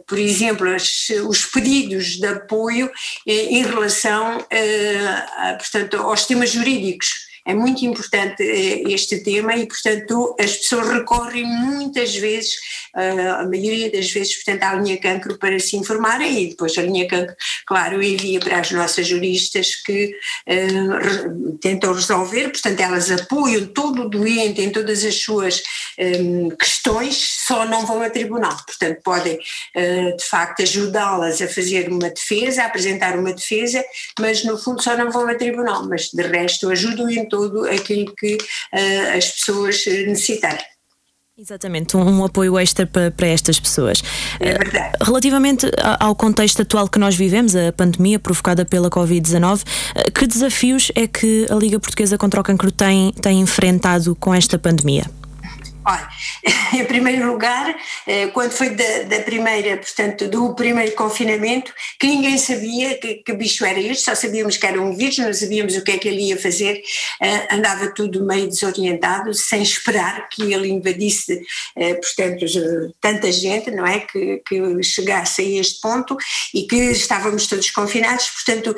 por 0.06 0.18
exemplo, 0.18 0.66
os 1.28 1.46
pedidos 1.46 2.16
de 2.16 2.26
apoio 2.26 2.90
em 3.26 3.62
relação 3.62 4.38
portanto, 5.58 5.96
aos 5.98 6.26
temas 6.26 6.50
jurídicos 6.50 7.31
é 7.44 7.54
muito 7.54 7.84
importante 7.84 8.42
eh, 8.42 8.82
este 8.92 9.22
tema 9.22 9.54
e, 9.56 9.66
portanto, 9.66 10.37
as 10.38 10.56
pessoas 10.56 10.88
recorrem 10.88 11.44
muitas 11.44 12.14
vezes, 12.14 12.56
eh, 12.96 13.28
a 13.28 13.44
maioria 13.44 13.90
das 13.90 14.11
vezes, 14.11 14.37
portanto, 14.37 14.62
à 14.62 14.75
linha 14.75 14.96
cancro 14.99 15.38
para 15.38 15.58
se 15.58 15.76
informarem 15.76 16.42
e 16.42 16.49
depois 16.50 16.76
a 16.78 16.82
linha 16.82 17.06
cancro, 17.08 17.34
claro, 17.66 18.02
envia 18.02 18.40
para 18.40 18.61
as 18.61 18.70
nossas 18.70 19.06
juristas 19.06 19.76
que 19.76 20.14
uh, 20.49 21.58
tentam 21.61 21.92
resolver, 21.92 22.50
portanto, 22.50 22.80
elas 22.80 23.11
apoiam 23.11 23.66
todo 23.66 24.02
o 24.02 24.08
doente 24.08 24.61
em 24.61 24.70
todas 24.70 25.04
as 25.04 25.14
suas 25.16 25.62
um, 25.99 26.50
questões, 26.50 27.16
só 27.46 27.66
não 27.66 27.87
vão 27.87 28.02
a 28.02 28.11
tribunal, 28.11 28.56
portanto, 28.66 29.00
podem 29.02 29.34
uh, 29.34 30.16
de 30.16 30.25
facto 30.25 30.62
ajudá-las 30.62 31.40
a 31.42 31.49
fazer 31.49 31.88
uma 31.88 32.11
defesa, 32.11 32.62
a 32.62 32.66
apresentar 32.66 33.18
uma 33.18 33.32
defesa, 33.32 33.84
mas 34.18 34.44
no 34.44 34.58
fundo 34.58 34.82
só 34.82 34.96
não 34.96 35.11
vão 35.11 35.28
a 35.28 35.34
tribunal, 35.34 35.87
mas 35.88 36.11
de 36.11 36.22
resto 36.22 36.70
ajudam 36.70 37.08
em 37.11 37.28
todo 37.32 37.64
aquilo 37.64 38.12
que 38.14 38.34
uh, 38.34 39.16
as 39.16 39.30
pessoas 39.30 39.82
necessitarem. 39.86 40.66
Exatamente, 41.36 41.96
um, 41.96 42.02
um, 42.02 42.24
apoio 42.24 42.58
extra 42.58 42.86
para, 42.86 43.10
para 43.10 43.26
estas 43.26 43.58
pessoas. 43.58 44.02
É 44.38 44.52
verdade. 44.52 44.96
Uh, 45.00 45.04
relativamente 45.04 45.66
ao 45.98 46.14
contexto 46.14 46.60
atual 46.60 46.86
que 46.88 46.98
nós 46.98 47.16
vivemos, 47.16 47.56
a 47.56 47.72
pandemia 47.72 48.18
provocada 48.18 48.66
pela 48.66 48.90
Covid-19, 48.90 49.62
uh, 49.62 50.12
que 50.12 50.26
desafios 50.26 50.92
é 50.94 51.06
que 51.06 51.46
a 51.50 51.54
Liga 51.54 51.80
Portuguesa 51.80 52.18
contra 52.18 52.38
o 52.38 52.44
Cancro 52.44 52.70
tem, 52.70 53.12
tem 53.14 53.40
enfrentado 53.40 54.14
com 54.14 54.34
esta 54.34 54.58
pandemia? 54.58 55.06
Olha, 55.84 56.08
em 56.80 56.84
primeiro 56.84 57.26
lugar, 57.26 57.74
eh, 58.06 58.28
quando 58.28 58.52
foi 58.52 58.70
da, 58.70 59.02
da, 59.02 59.20
primeira, 59.20 59.76
portanto, 59.76 60.28
do 60.28 60.54
primeiro 60.54 60.92
confinamento, 60.92 61.72
que 61.98 62.06
ninguém 62.06 62.38
sabia 62.38 62.96
que, 62.98 63.14
que, 63.16 63.32
bicho 63.32 63.64
era 63.64 63.80
este, 63.80 64.04
só 64.04 64.14
sabíamos 64.14 64.56
que 64.56 64.66
era 64.66 64.80
um 64.80 64.94
vírus, 64.96 65.18
não 65.18 65.34
sabíamos 65.34 65.76
o 65.76 65.82
que 65.82 65.92
é 65.92 65.98
que 65.98 66.06
ele 66.06 66.28
ia 66.28 66.38
fazer, 66.38 66.80
eh, 67.20 67.48
andava 67.50 67.92
tudo 67.92 68.24
meio 68.24 68.46
desorientado, 68.46 69.34
sem 69.34 69.60
esperar 69.60 70.28
que 70.28 70.52
ele 70.52 70.68
invadisse, 70.68 71.42
eh, 71.76 71.94
portanto, 71.94 72.46
tanta 73.00 73.32
gente, 73.32 73.70
não 73.72 73.84
é, 73.86 74.00
que, 74.00 74.40
que 74.46 74.82
chegasse 74.84 75.42
a 75.42 75.60
este 75.60 75.80
ponto 75.80 76.16
e 76.54 76.62
que 76.62 76.76
estávamos 76.92 77.48
todos 77.48 77.70
confinados, 77.70 78.28
portanto, 78.30 78.76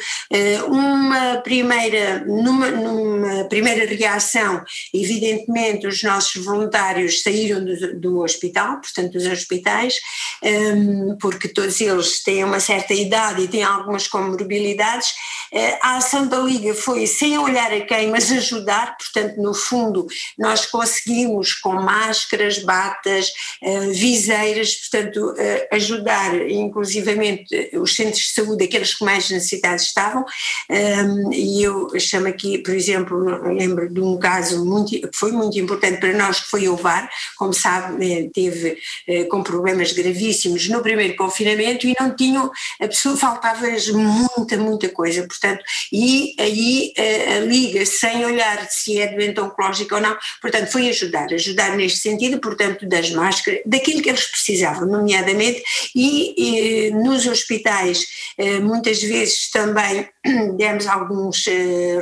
uma 0.68 1.36
primeira, 1.42 2.24
numa, 2.26 2.70
numa 2.70 3.44
primeira 3.44 3.84
reação, 3.86 4.64
evidentemente, 4.92 5.86
os 5.86 6.02
nossos 6.02 6.42
voluntários 6.42 6.93
voluntários 6.94 7.22
saíram 7.22 7.64
do, 7.64 8.00
do 8.00 8.20
hospital, 8.20 8.80
portanto 8.80 9.12
dos 9.12 9.26
hospitais, 9.26 9.94
um, 10.42 11.16
porque 11.18 11.48
todos 11.48 11.80
eles 11.80 12.22
têm 12.22 12.44
uma 12.44 12.60
certa 12.60 12.94
idade 12.94 13.42
e 13.42 13.48
têm 13.48 13.62
algumas 13.62 14.06
comorbilidades. 14.06 15.08
Uh, 15.52 15.78
a 15.82 15.96
ação 15.96 16.26
da 16.26 16.38
Liga 16.38 16.74
foi 16.74 17.06
sem 17.06 17.38
olhar 17.38 17.72
a 17.72 17.80
quem, 17.80 18.10
mas 18.10 18.30
ajudar, 18.30 18.96
portanto 18.96 19.36
no 19.40 19.54
fundo 19.54 20.06
nós 20.38 20.66
conseguimos 20.66 21.54
com 21.54 21.72
máscaras, 21.74 22.58
batas, 22.58 23.28
uh, 23.62 23.92
viseiras, 23.92 24.74
portanto 24.74 25.30
uh, 25.30 25.74
ajudar 25.74 26.34
inclusivamente 26.50 27.70
os 27.74 27.94
centros 27.94 28.22
de 28.22 28.32
saúde, 28.32 28.64
aqueles 28.64 28.94
que 28.94 29.04
mais 29.04 29.30
necessitados 29.30 29.84
estavam, 29.84 30.24
um, 30.70 31.32
e 31.32 31.62
eu 31.62 31.88
chamo 31.98 32.28
aqui, 32.28 32.58
por 32.58 32.74
exemplo, 32.74 33.18
lembro 33.52 33.92
de 33.92 34.00
um 34.00 34.18
caso 34.18 34.64
muito, 34.64 34.90
que 34.90 35.08
foi 35.14 35.32
muito 35.32 35.58
importante 35.58 36.00
para 36.00 36.12
nós, 36.12 36.40
que 36.40 36.50
foi 36.50 36.68
o 36.68 36.76
salvar, 36.84 37.08
como 37.36 37.54
sabe, 37.54 38.30
teve 38.32 38.76
com 39.30 39.42
problemas 39.42 39.92
gravíssimos 39.92 40.68
no 40.68 40.82
primeiro 40.82 41.16
confinamento 41.16 41.86
e 41.86 41.96
não 41.98 42.14
tinham, 42.14 42.50
faltava-lhes 43.18 43.88
muita, 43.88 44.56
muita 44.58 44.88
coisa, 44.90 45.26
portanto, 45.26 45.64
e 45.90 46.34
aí 46.38 46.92
a, 46.98 47.36
a 47.36 47.40
Liga, 47.40 47.86
sem 47.86 48.24
olhar 48.24 48.66
se 48.68 49.00
é 49.00 49.08
doente 49.08 49.40
oncológico 49.40 49.94
ou 49.94 50.00
não, 50.00 50.16
portanto, 50.40 50.70
foi 50.70 50.88
ajudar, 50.88 51.32
ajudar 51.32 51.76
neste 51.76 52.00
sentido, 52.00 52.38
portanto, 52.38 52.86
das 52.86 53.10
máscaras, 53.10 53.60
daquilo 53.64 54.02
que 54.02 54.10
eles 54.10 54.26
precisavam, 54.26 54.86
nomeadamente, 54.86 55.62
e, 55.94 56.88
e 56.88 56.90
nos 56.90 57.26
hospitais, 57.26 58.06
muitas 58.62 59.02
vezes 59.02 59.50
também 59.50 60.08
demos 60.56 60.86
alguns 60.86 61.44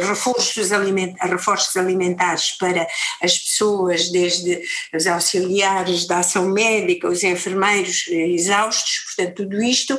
reforços, 0.01 0.73
aliment, 0.73 1.15
reforços 1.21 1.77
alimentares 1.77 2.53
para 2.53 2.87
as 3.21 3.39
pessoas, 3.39 4.11
desde 4.11 4.62
os 4.95 5.07
auxiliares 5.07 6.07
da 6.07 6.19
ação 6.19 6.47
médica, 6.47 7.09
os 7.09 7.23
enfermeiros 7.23 8.07
exaustos, 8.09 9.00
portanto, 9.07 9.37
tudo 9.37 9.62
isto 9.62 9.99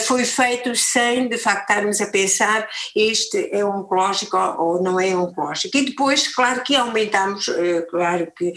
foi 0.00 0.24
feito 0.24 0.74
sem, 0.76 1.28
de 1.28 1.38
facto, 1.38 1.70
estarmos 1.70 2.00
a 2.00 2.06
pensar 2.06 2.68
este 2.94 3.48
é 3.52 3.64
oncológico 3.64 4.36
ou 4.36 4.82
não 4.82 5.00
é 5.00 5.16
oncológico. 5.16 5.76
E 5.76 5.82
depois, 5.86 6.28
claro 6.28 6.62
que 6.62 6.76
aumentamos, 6.76 7.46
claro 7.90 8.32
que 8.36 8.52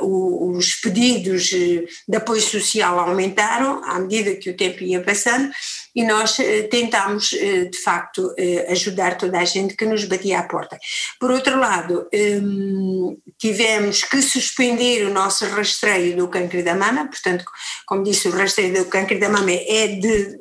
os 0.00 0.74
pedidos 0.76 1.50
de 1.50 2.16
apoio 2.16 2.42
social 2.42 2.98
aumentaram 2.98 3.82
à 3.84 3.98
medida 3.98 4.34
que 4.36 4.50
o 4.50 4.56
tempo 4.56 4.82
ia 4.82 5.02
passando 5.02 5.50
e 5.96 6.04
nós 6.04 6.36
tentámos, 6.70 7.30
de 7.30 7.78
facto, 7.82 8.34
ajudar 8.68 9.16
toda 9.16 9.38
a 9.38 9.44
gente 9.44 9.74
que 9.74 9.86
nos 9.86 10.04
batia 10.04 10.40
à 10.40 10.42
porta. 10.42 10.78
Por 11.18 11.30
outro 11.30 11.58
lado, 11.58 12.06
hum, 12.12 13.16
tivemos 13.38 14.04
que 14.04 14.20
suspender 14.20 15.06
o 15.06 15.12
nosso 15.12 15.46
rastreio 15.46 16.16
do 16.16 16.28
câncer 16.28 16.62
da 16.62 16.74
mama, 16.74 17.06
portanto, 17.06 17.44
como 17.86 18.02
disse, 18.02 18.28
o 18.28 18.32
rastreio 18.32 18.74
do 18.74 18.84
câncer 18.86 19.18
da 19.18 19.28
mama 19.28 19.50
é 19.50 19.88
de, 19.88 20.38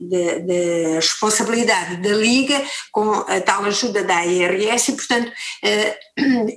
de, 0.00 0.40
de 0.40 0.94
responsabilidade 0.96 1.96
da 2.02 2.10
Liga, 2.10 2.62
com 2.92 3.10
a 3.12 3.40
tal 3.40 3.64
ajuda 3.64 4.02
da 4.02 4.16
ARS, 4.16 4.88
e, 4.88 4.92
portanto, 4.92 5.32
eh, 5.62 5.96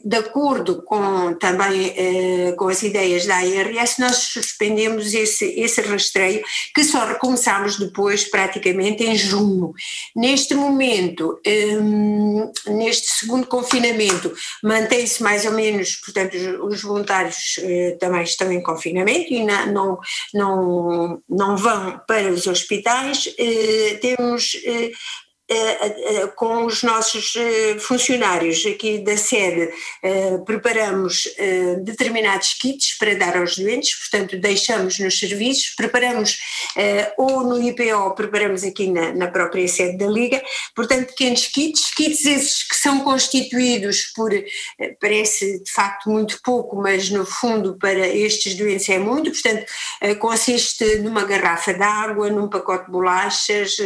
de 0.04 0.18
acordo 0.18 0.84
com 0.84 1.34
também 1.36 1.94
eh, 1.96 2.52
com 2.54 2.68
as 2.68 2.84
ideias 2.84 3.26
da 3.26 3.38
ARS, 3.38 3.98
nós 3.98 4.18
suspendemos 4.18 5.14
esse, 5.14 5.46
esse 5.60 5.82
rastreio, 5.82 6.44
que 6.74 6.84
só 6.84 7.06
recomeçámos 7.06 7.78
depois, 7.78 8.17
praticamente 8.24 9.04
em 9.04 9.16
junho. 9.16 9.74
Neste 10.16 10.56
momento, 10.56 11.40
hum, 11.46 12.52
neste 12.68 13.08
segundo 13.14 13.48
confinamento, 13.48 14.34
mantém-se 14.64 15.22
mais 15.22 15.46
ou 15.46 15.52
menos, 15.52 15.96
portanto, 15.96 16.36
os, 16.64 16.82
voluntários 16.82 17.56
eh, 17.60 17.98
também 18.00 18.24
estão 18.24 18.52
em 18.52 18.62
confinamento 18.62 19.34
e 19.34 19.44
não, 19.44 19.66
não, 19.68 20.00
não, 20.34 21.22
não 21.30 21.58
vão 21.58 22.00
para 22.08 22.30
os 22.32 22.48
hospitais. 22.48 23.34
Eh, 23.38 23.98
temos 24.02 24.62
eh, 24.66 24.92
com 26.36 26.66
os 26.66 26.84
nossos 26.84 27.34
eh, 27.38 27.80
funcionários 27.80 28.66
aqui 28.66 29.00
da 29.00 29.16
sede, 29.16 29.72
preparamos 30.46 31.28
determinados 31.84 32.54
kits 32.54 32.98
para 32.98 33.16
dar 33.16 33.38
aos 33.38 33.58
doentes, 33.58 33.96
portanto, 33.96 34.38
deixamos 34.38 35.00
nos 35.00 35.20
serviços, 35.20 35.74
preparamos 35.76 36.38
ou 37.18 37.44
no 37.44 37.62
IPO, 37.62 38.14
preparamos 38.16 38.64
aqui 38.64 38.92
na, 38.92 39.14
na 39.14 39.28
própria 39.28 39.68
sede 39.68 39.98
da 39.98 40.08
Liga, 40.08 40.42
portanto, 40.76 41.08
pequenos 41.08 41.48
kits, 41.48 41.94
kits 41.94 42.26
esses 42.26 42.64
que 42.64 42.76
são 42.76 43.00
constituídos 43.02 44.12
por, 44.16 44.32
parece 45.00 45.64
de 45.64 45.72
facto 45.72 46.10
muito 46.10 46.40
pouco, 46.44 46.76
mas 46.76 47.10
no 47.10 47.26
fundo 47.26 47.78
para 47.78 48.08
estes 48.08 48.56
doentes 48.56 48.90
é 48.90 49.00
muito, 49.00 49.32
portanto, 49.32 49.66
consiste 50.20 50.98
numa 50.98 51.24
garrafa 51.24 51.74
de 51.74 51.84
água, 51.84 52.30
num 52.30 52.50
pacote 52.50 52.86
de 52.86 52.92
bolachas, 52.92 53.78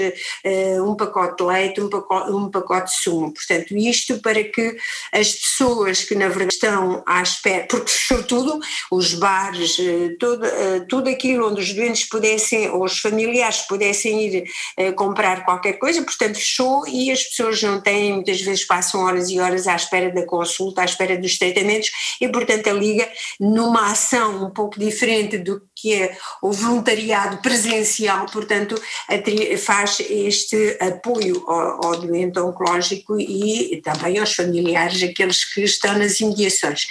um 0.86 0.96
pacote 0.96 1.38
de 1.38 1.51
leite, 1.52 1.82
um 1.82 1.90
pacote, 1.90 2.32
um 2.32 2.50
pacote 2.50 2.92
de 2.92 2.98
sumo. 3.02 3.34
Portanto, 3.34 3.76
isto 3.78 4.20
para 4.20 4.44
que 4.44 4.76
as 5.12 5.34
pessoas 5.34 6.04
que 6.04 6.16
na 6.16 6.28
verdade 6.28 6.54
estão 6.54 7.04
à 7.06 7.22
espera, 7.22 7.66
porque 7.68 7.92
fechou 7.92 8.24
tudo, 8.24 8.60
os 8.92 9.14
bares, 9.14 9.78
eh, 9.80 10.16
tudo, 10.20 10.46
eh, 10.46 10.86
tudo 10.90 11.10
aquilo 11.10 11.50
onde 11.50 11.62
os 11.62 11.74
doentes 11.74 12.06
pudessem, 12.06 12.70
ou 12.70 12.84
os 12.84 13.00
familiares 13.00 13.62
pudessem 13.62 14.26
ir 14.26 14.44
eh, 14.78 14.92
comprar 14.92 15.46
qualquer 15.46 15.74
coisa, 15.74 16.02
portanto 16.04 16.36
fechou 16.36 16.88
e 16.88 17.12
as 17.12 17.24
pessoas 17.24 17.62
não 17.62 17.82
têm, 17.82 18.14
muitas 18.14 18.42
vezes 18.42 18.66
passam 18.66 19.02
horas 19.02 19.30
e 19.30 19.40
horas 19.40 19.68
à 19.68 19.76
espera 19.76 20.12
da 20.12 20.26
consulta, 20.26 20.82
à 20.82 20.86
espera 20.86 21.18
dos 21.18 21.38
tratamentos 21.38 21.92
e 22.20 22.28
portanto 22.28 22.68
a 22.68 22.74
Liga, 22.74 23.08
numa 23.40 23.92
ação 23.92 24.46
um 24.46 24.50
pouco 24.50 24.80
diferente 24.80 25.38
do 25.38 25.62
que 25.82 25.94
é 25.94 26.18
o 26.42 26.52
voluntariado 26.52 27.38
presencial, 27.38 28.26
portanto 28.28 28.80
faz 29.58 30.00
este 30.00 30.78
apoio 30.80 31.44
ao, 31.48 31.86
ao 31.86 32.00
doente 32.00 32.40
oncológico 32.40 33.20
e 33.20 33.82
também 33.84 34.20
aos 34.20 34.34
familiares, 34.34 35.02
aqueles 35.02 35.44
que 35.44 35.62
estão 35.64 35.98
nas 35.98 36.20
imediações. 36.20 36.86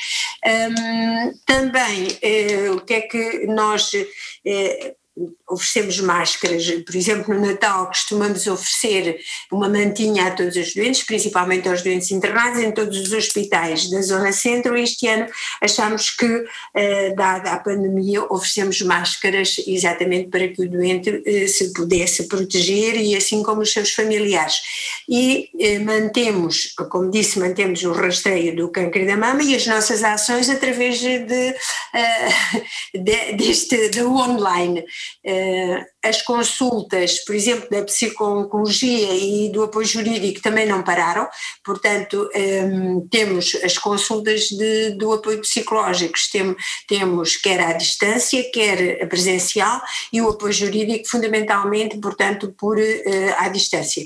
Um, 0.44 1.32
também, 1.46 2.08
uh, 2.08 2.76
o 2.76 2.80
que 2.80 2.94
é 2.94 3.00
que 3.02 3.46
nós 3.46 3.92
uh, 3.92 4.99
oferecemos 5.48 6.00
máscaras, 6.00 6.64
por 6.86 6.94
exemplo, 6.94 7.34
no 7.34 7.46
Natal 7.46 7.86
costumamos 7.86 8.46
oferecer 8.46 9.18
uma 9.50 9.68
mantinha 9.68 10.26
a 10.26 10.30
todos 10.30 10.56
os 10.56 10.74
doentes, 10.74 11.02
principalmente 11.02 11.68
aos 11.68 11.82
doentes 11.82 12.10
internados 12.10 12.62
em 12.62 12.70
todos 12.70 12.96
os 12.98 13.12
hospitais 13.12 13.90
da 13.90 14.00
Zona 14.02 14.32
Centro. 14.32 14.76
Este 14.76 15.08
ano 15.08 15.26
achamos 15.60 16.10
que, 16.10 16.44
eh, 16.74 17.14
dada 17.14 17.52
a 17.52 17.58
pandemia, 17.58 18.24
oferecemos 18.30 18.80
máscaras 18.82 19.56
exatamente 19.66 20.28
para 20.28 20.48
que 20.48 20.62
o 20.62 20.70
doente 20.70 21.22
eh, 21.26 21.48
se 21.48 21.72
pudesse 21.72 22.28
proteger 22.28 22.96
e 22.96 23.16
assim 23.16 23.42
como 23.42 23.62
os 23.62 23.72
seus 23.72 23.92
familiares. 23.92 24.60
E 25.08 25.50
eh, 25.58 25.78
mantemos, 25.78 26.74
como 26.90 27.10
disse, 27.10 27.38
mantemos 27.38 27.82
o 27.82 27.92
rastreio 27.92 28.54
do 28.54 28.68
câncer 28.68 29.06
da 29.06 29.16
mama 29.16 29.42
e 29.42 29.54
as 29.54 29.66
nossas 29.66 30.02
ações 30.04 30.48
através 30.48 31.00
de, 31.00 31.18
de 32.94 33.32
deste 33.32 33.88
do 33.90 34.14
online. 34.14 34.84
Eh, 35.22 35.84
as 36.02 36.22
consultas, 36.22 37.18
por 37.24 37.34
exemplo, 37.34 37.68
da 37.70 37.82
psicologia 37.82 39.14
e 39.14 39.50
do 39.50 39.64
apoio 39.64 39.86
jurídico 39.86 40.40
também 40.40 40.66
não 40.66 40.82
pararam, 40.82 41.28
portanto, 41.64 42.28
um, 42.34 43.06
temos 43.08 43.54
as 43.62 43.76
consultas 43.76 44.48
de, 44.48 44.92
do 44.92 45.12
apoio 45.12 45.40
psicológico, 45.40 46.14
temos, 46.32 46.56
temos 46.88 47.36
quer 47.36 47.60
à 47.60 47.72
distância, 47.74 48.50
quer 48.50 49.06
presencial, 49.08 49.80
e 50.12 50.22
o 50.22 50.30
apoio 50.30 50.52
jurídico 50.52 51.08
fundamentalmente, 51.08 51.98
portanto, 51.98 52.54
por 52.58 52.78
uh, 52.78 53.34
à 53.36 53.48
distância. 53.48 54.02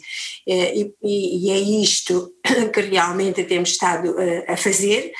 Uh, 0.46 0.92
e, 1.02 1.48
e, 1.48 1.50
é 1.50 1.58
isto 1.58 2.32
que 2.72 2.80
realmente 2.80 3.44
temos 3.44 3.70
estado 3.70 4.10
uh, 4.10 4.44
a 4.52 4.56
fazer, 4.56 5.12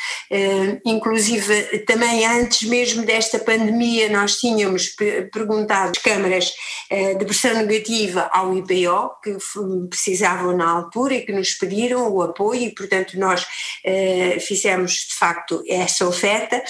inclusive 0.84 1.78
também 1.86 2.26
antes 2.26 2.68
mesmo 2.68 3.04
desta 3.04 3.38
pandemia 3.38 4.08
nós 4.08 4.36
tínhamos 4.36 4.94
perguntado 5.32 5.92
às 5.92 5.98
câmaras 5.98 6.52
eh, 6.52 6.63
de 7.18 7.24
pressão 7.24 7.54
negativa 7.54 8.28
ao 8.32 8.56
IPO, 8.56 9.20
que 9.22 9.36
precisavam 9.88 10.56
na 10.56 10.68
altura 10.68 11.14
e 11.14 11.24
que 11.24 11.32
nos 11.32 11.54
pediram 11.54 12.08
o 12.10 12.22
apoio, 12.22 12.62
e 12.62 12.74
portanto 12.74 13.18
nós 13.18 13.46
eh, 13.84 14.38
fizemos 14.40 14.92
de 15.08 15.14
facto 15.14 15.62
essa 15.68 16.06
oferta. 16.06 16.62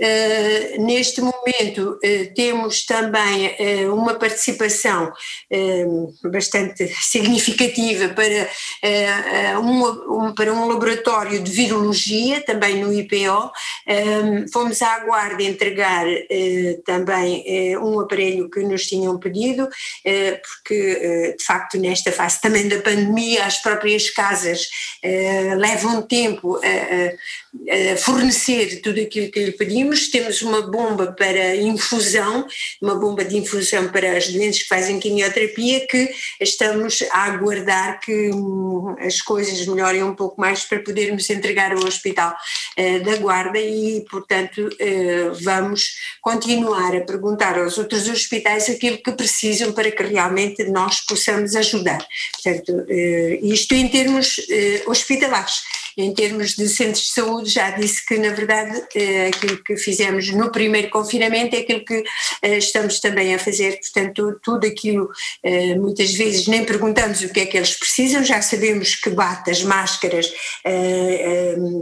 Eh, 0.00 0.76
neste 0.78 1.20
momento 1.20 1.98
temos 2.34 2.84
também 2.84 3.56
uma 3.92 4.14
participação 4.14 5.12
bastante 6.24 6.86
significativa 7.02 8.08
para, 8.10 9.58
um, 9.58 10.34
para 10.34 10.52
um 10.52 10.68
laboratório 10.68 11.42
de 11.42 11.50
virologia, 11.50 12.40
também 12.42 12.82
no 12.82 12.92
IPO. 12.92 13.50
fomos 14.52 14.80
à 14.82 15.00
Guarda 15.00 15.42
entregar 15.42 16.06
também 16.84 17.76
um 17.78 18.00
aparelho 18.00 18.50
que 18.50 18.60
nos 18.60 18.86
tinham 18.86 19.18
pedido 19.18 19.68
porque 20.02 21.34
de 21.36 21.44
facto 21.44 21.78
nesta 21.78 22.12
fase 22.12 22.40
também 22.40 22.68
da 22.68 22.80
pandemia 22.80 23.44
as 23.44 23.60
próprias 23.60 24.10
casas 24.10 24.68
levam 25.56 26.02
tempo 26.02 26.56
a, 26.56 27.47
fornecer 27.98 28.80
tudo 28.82 29.00
aquilo 29.00 29.30
que 29.30 29.44
lhe 29.44 29.52
pedimos. 29.52 30.10
Temos 30.10 30.42
uma 30.42 30.62
bomba 30.62 31.12
para 31.12 31.56
infusão, 31.56 32.46
uma 32.80 32.94
bomba 32.94 33.24
de 33.24 33.36
infusão 33.36 33.88
para 33.88 34.16
as 34.16 34.28
doentes 34.28 34.62
que 34.62 34.68
fazem 34.68 35.00
quimioterapia 35.00 35.86
que 35.86 36.10
estamos 36.40 37.02
a 37.10 37.24
aguardar 37.24 38.00
que 38.00 38.30
hum, 38.30 38.96
as 39.00 39.20
coisas 39.20 39.66
melhorem 39.66 40.02
um 40.02 40.14
pouco 40.14 40.40
mais 40.40 40.64
para 40.64 40.80
podermos 40.80 41.28
entregar 41.30 41.72
ao 41.72 41.84
Hospital 41.84 42.34
da 43.04 43.16
Guarda 43.16 43.58
e, 43.58 44.04
portanto, 44.08 44.68
vamos 45.42 45.94
continuar 46.22 46.94
a 46.96 47.00
perguntar 47.00 47.58
aos 47.58 47.78
outros 47.78 48.08
hospitais 48.08 48.68
aquilo 48.68 48.98
que 48.98 49.12
precisam 49.12 49.72
para 49.72 49.90
que 49.90 50.02
realmente 50.02 50.64
nós 50.64 51.00
possamos 51.00 51.54
ajudar. 51.56 52.06
Portanto, 52.42 52.84
eh, 52.88 53.38
isto 53.42 53.74
em 53.74 53.88
termos 53.88 54.40
eh, 54.50 54.82
hospitalares. 54.86 55.62
Em 55.98 56.14
termos 56.14 56.54
de 56.54 56.68
centros 56.68 57.06
de 57.06 57.12
saúde, 57.12 57.50
já 57.50 57.70
disse 57.72 58.06
que, 58.06 58.16
na 58.18 58.30
verdade, 58.30 58.80
aquilo 59.28 59.62
que 59.64 59.76
fizemos 59.76 60.30
no 60.30 60.52
primeiro 60.52 60.90
confinamento 60.90 61.56
é 61.56 61.58
aquilo 61.58 61.84
que 61.84 62.04
estamos 62.42 63.00
também 63.00 63.34
a 63.34 63.38
fazer, 63.38 63.80
portanto, 63.80 64.38
tudo 64.42 64.64
aquilo, 64.64 65.10
muitas 65.80 66.14
vezes 66.14 66.46
nem 66.46 66.64
perguntamos 66.64 67.20
o 67.22 67.28
que 67.30 67.40
é 67.40 67.46
que 67.46 67.56
eles 67.56 67.74
precisam, 67.74 68.22
já 68.22 68.40
sabemos 68.40 68.94
que 68.94 69.10
batas, 69.10 69.64
máscaras, 69.64 70.32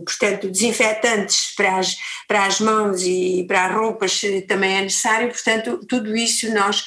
portanto, 0.07 0.49
desinfetantes 0.49 1.55
para 1.55 1.77
as, 1.77 1.97
para 2.27 2.47
as 2.47 2.59
mãos 2.59 3.03
e 3.03 3.45
para 3.47 3.67
as 3.67 3.75
roupas 3.75 4.23
também 4.49 4.79
é 4.79 4.81
necessário, 4.81 5.29
portanto, 5.29 5.81
tudo 5.87 6.17
isso 6.17 6.51
nós, 6.55 6.83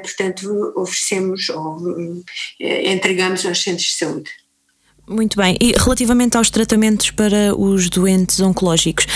portanto, 0.00 0.72
oferecemos 0.76 1.48
ou 1.48 1.76
entregamos 2.60 3.44
aos 3.44 3.60
centros 3.64 3.86
de 3.86 3.94
saúde. 3.94 4.41
Muito 5.08 5.36
bem. 5.36 5.56
E 5.60 5.72
relativamente 5.72 6.36
aos 6.36 6.48
tratamentos 6.48 7.10
para 7.10 7.54
os 7.58 7.90
doentes 7.90 8.40
oncológicos, 8.40 9.06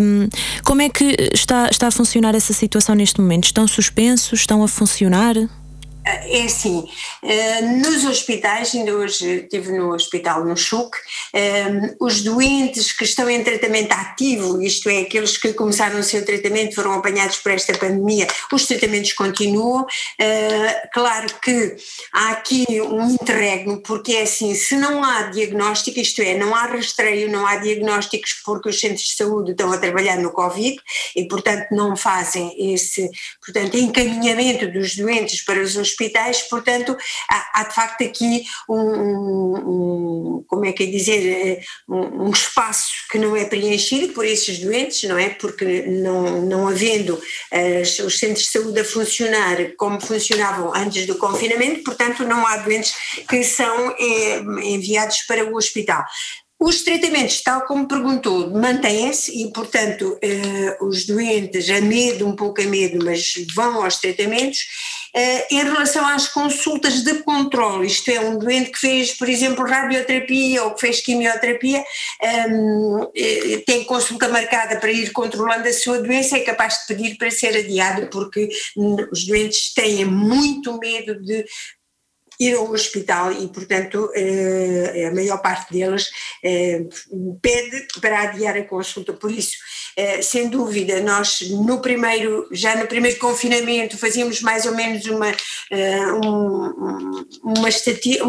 um, 0.00 0.28
como 0.64 0.82
é 0.82 0.88
que 0.88 1.16
está, 1.34 1.68
está 1.70 1.88
a 1.88 1.90
funcionar 1.90 2.34
essa 2.34 2.52
situação 2.52 2.94
neste 2.94 3.20
momento? 3.20 3.44
Estão 3.44 3.68
suspensos? 3.68 4.40
Estão 4.40 4.62
a 4.62 4.68
funcionar? 4.68 5.34
É 6.04 6.44
assim, 6.44 6.88
eh, 7.22 7.60
nos 7.60 8.04
hospitais, 8.04 8.74
ainda 8.74 8.94
hoje 8.94 9.42
estive 9.42 9.72
no 9.72 9.92
hospital 9.92 10.44
no 10.44 10.56
Chuc, 10.56 10.96
eh, 11.34 11.94
os 12.00 12.22
doentes 12.22 12.92
que 12.92 13.04
estão 13.04 13.28
em 13.28 13.44
tratamento 13.44 13.92
ativo, 13.92 14.62
isto 14.62 14.88
é, 14.88 15.00
aqueles 15.00 15.36
que 15.36 15.52
começaram 15.52 15.98
o 15.98 16.02
seu 16.02 16.24
tratamento, 16.24 16.74
foram 16.74 16.94
apanhados 16.94 17.38
por 17.38 17.52
esta 17.52 17.76
pandemia, 17.76 18.26
os 18.50 18.66
tratamentos 18.66 19.12
continuam. 19.12 19.86
Eh, 20.18 20.88
claro 20.94 21.28
que 21.42 21.76
há 22.14 22.30
aqui 22.30 22.64
um 22.80 23.10
interregno, 23.10 23.82
porque 23.82 24.12
é 24.12 24.22
assim, 24.22 24.54
se 24.54 24.76
não 24.76 25.04
há 25.04 25.24
diagnóstico, 25.24 25.98
isto 25.98 26.22
é, 26.22 26.38
não 26.38 26.54
há 26.54 26.66
rastreio, 26.66 27.30
não 27.30 27.46
há 27.46 27.56
diagnósticos 27.56 28.40
porque 28.44 28.70
os 28.70 28.80
centros 28.80 29.08
de 29.08 29.14
saúde 29.14 29.50
estão 29.50 29.70
a 29.72 29.78
trabalhar 29.78 30.16
no 30.16 30.30
Covid 30.30 30.76
e, 31.14 31.28
portanto, 31.28 31.66
não 31.72 31.96
fazem 31.96 32.72
esse, 32.72 33.10
portanto, 33.44 33.76
encaminhamento 33.76 34.70
dos 34.70 34.96
doentes 34.96 35.44
para 35.44 35.60
os 35.60 35.76
hospitais 35.76 35.97
hospitais, 35.98 36.42
portanto, 36.42 36.96
há, 37.28 37.60
há 37.60 37.64
de 37.64 37.74
facto 37.74 38.04
aqui 38.04 38.44
um, 38.68 38.78
um, 38.78 40.44
como 40.46 40.64
é 40.64 40.72
que 40.72 40.84
é 40.84 40.86
dizer, 40.86 41.26
eh, 41.26 41.60
um, 41.88 42.26
um, 42.26 42.30
espaço 42.30 42.88
que 43.10 43.18
não 43.18 43.36
é 43.36 43.44
preenchido 43.44 44.12
por 44.12 44.24
esses 44.24 44.58
doentes, 44.58 45.08
não 45.08 45.18
é? 45.18 45.30
Porque 45.30 45.82
não, 45.82 46.42
não 46.42 46.68
havendo 46.68 47.20
as, 47.50 47.98
os 47.98 48.18
centros 48.18 48.46
de 48.46 48.50
saúde 48.50 48.80
a 48.80 48.84
funcionar 48.84 49.56
como 49.76 50.00
funcionavam 50.00 50.72
antes 50.74 51.06
do 51.06 51.16
confinamento, 51.16 51.82
portanto, 51.82 52.24
não 52.24 52.46
há 52.46 52.58
doentes 52.58 52.94
que 53.28 53.42
são 53.42 53.90
é, 53.98 54.38
enviados 54.62 55.22
para 55.22 55.44
o 55.44 55.56
hospital. 55.56 56.04
Os 56.60 56.82
tratamentos, 56.82 57.40
tal 57.40 57.64
como 57.66 57.86
perguntou, 57.86 58.50
mantêm-se 58.50 59.30
e, 59.44 59.52
portanto, 59.52 60.18
eh, 60.20 60.76
os 60.80 61.06
doentes, 61.06 61.70
a 61.70 61.80
medo, 61.80 62.26
um 62.26 62.34
pouco 62.34 62.60
a 62.60 62.64
medo, 62.64 62.98
mas 63.04 63.32
vão 63.54 63.84
aos 63.84 63.98
tratamentos. 63.98 64.66
Eh, 65.14 65.54
em 65.54 65.62
relação 65.62 66.04
às 66.04 66.26
consultas 66.26 67.04
de 67.04 67.22
controle, 67.22 67.86
isto 67.86 68.10
é, 68.10 68.18
um 68.20 68.36
doente 68.40 68.72
que 68.72 68.78
fez, 68.78 69.14
por 69.14 69.28
exemplo, 69.28 69.64
radioterapia 69.64 70.64
ou 70.64 70.74
que 70.74 70.80
fez 70.80 71.00
quimioterapia, 71.00 71.84
ehm, 72.22 73.06
eh, 73.14 73.62
tem 73.64 73.84
consulta 73.84 74.28
marcada 74.28 74.80
para 74.80 74.90
ir 74.90 75.12
controlando 75.12 75.68
a 75.68 75.72
sua 75.72 76.02
doença, 76.02 76.36
é 76.36 76.40
capaz 76.40 76.80
de 76.80 76.86
pedir 76.88 77.16
para 77.16 77.30
ser 77.30 77.56
adiado, 77.56 78.08
porque 78.10 78.48
os 79.12 79.24
doentes 79.26 79.72
têm 79.74 80.04
muito 80.04 80.76
medo 80.78 81.14
de 81.22 81.44
ir 82.38 82.54
ao 82.54 82.70
hospital 82.70 83.32
e, 83.32 83.48
portanto, 83.48 84.10
eh, 84.14 85.08
a 85.10 85.14
maior 85.14 85.38
parte 85.38 85.72
deles 85.72 86.10
eh, 86.44 86.84
pede 87.42 87.86
para 88.00 88.22
adiar 88.22 88.56
a 88.56 88.62
consulta. 88.62 89.12
Por 89.12 89.30
isso, 89.30 89.56
eh, 89.96 90.22
sem 90.22 90.48
dúvida, 90.48 91.00
nós 91.00 91.40
no 91.50 91.80
primeiro, 91.80 92.48
já 92.52 92.76
no 92.76 92.86
primeiro 92.86 93.18
confinamento 93.18 93.98
fazíamos 93.98 94.40
mais 94.40 94.66
ou 94.66 94.74
menos 94.74 95.04
uma, 95.06 95.32
um, 96.24 97.24
uma 97.42 97.68
estatística, 97.68 98.24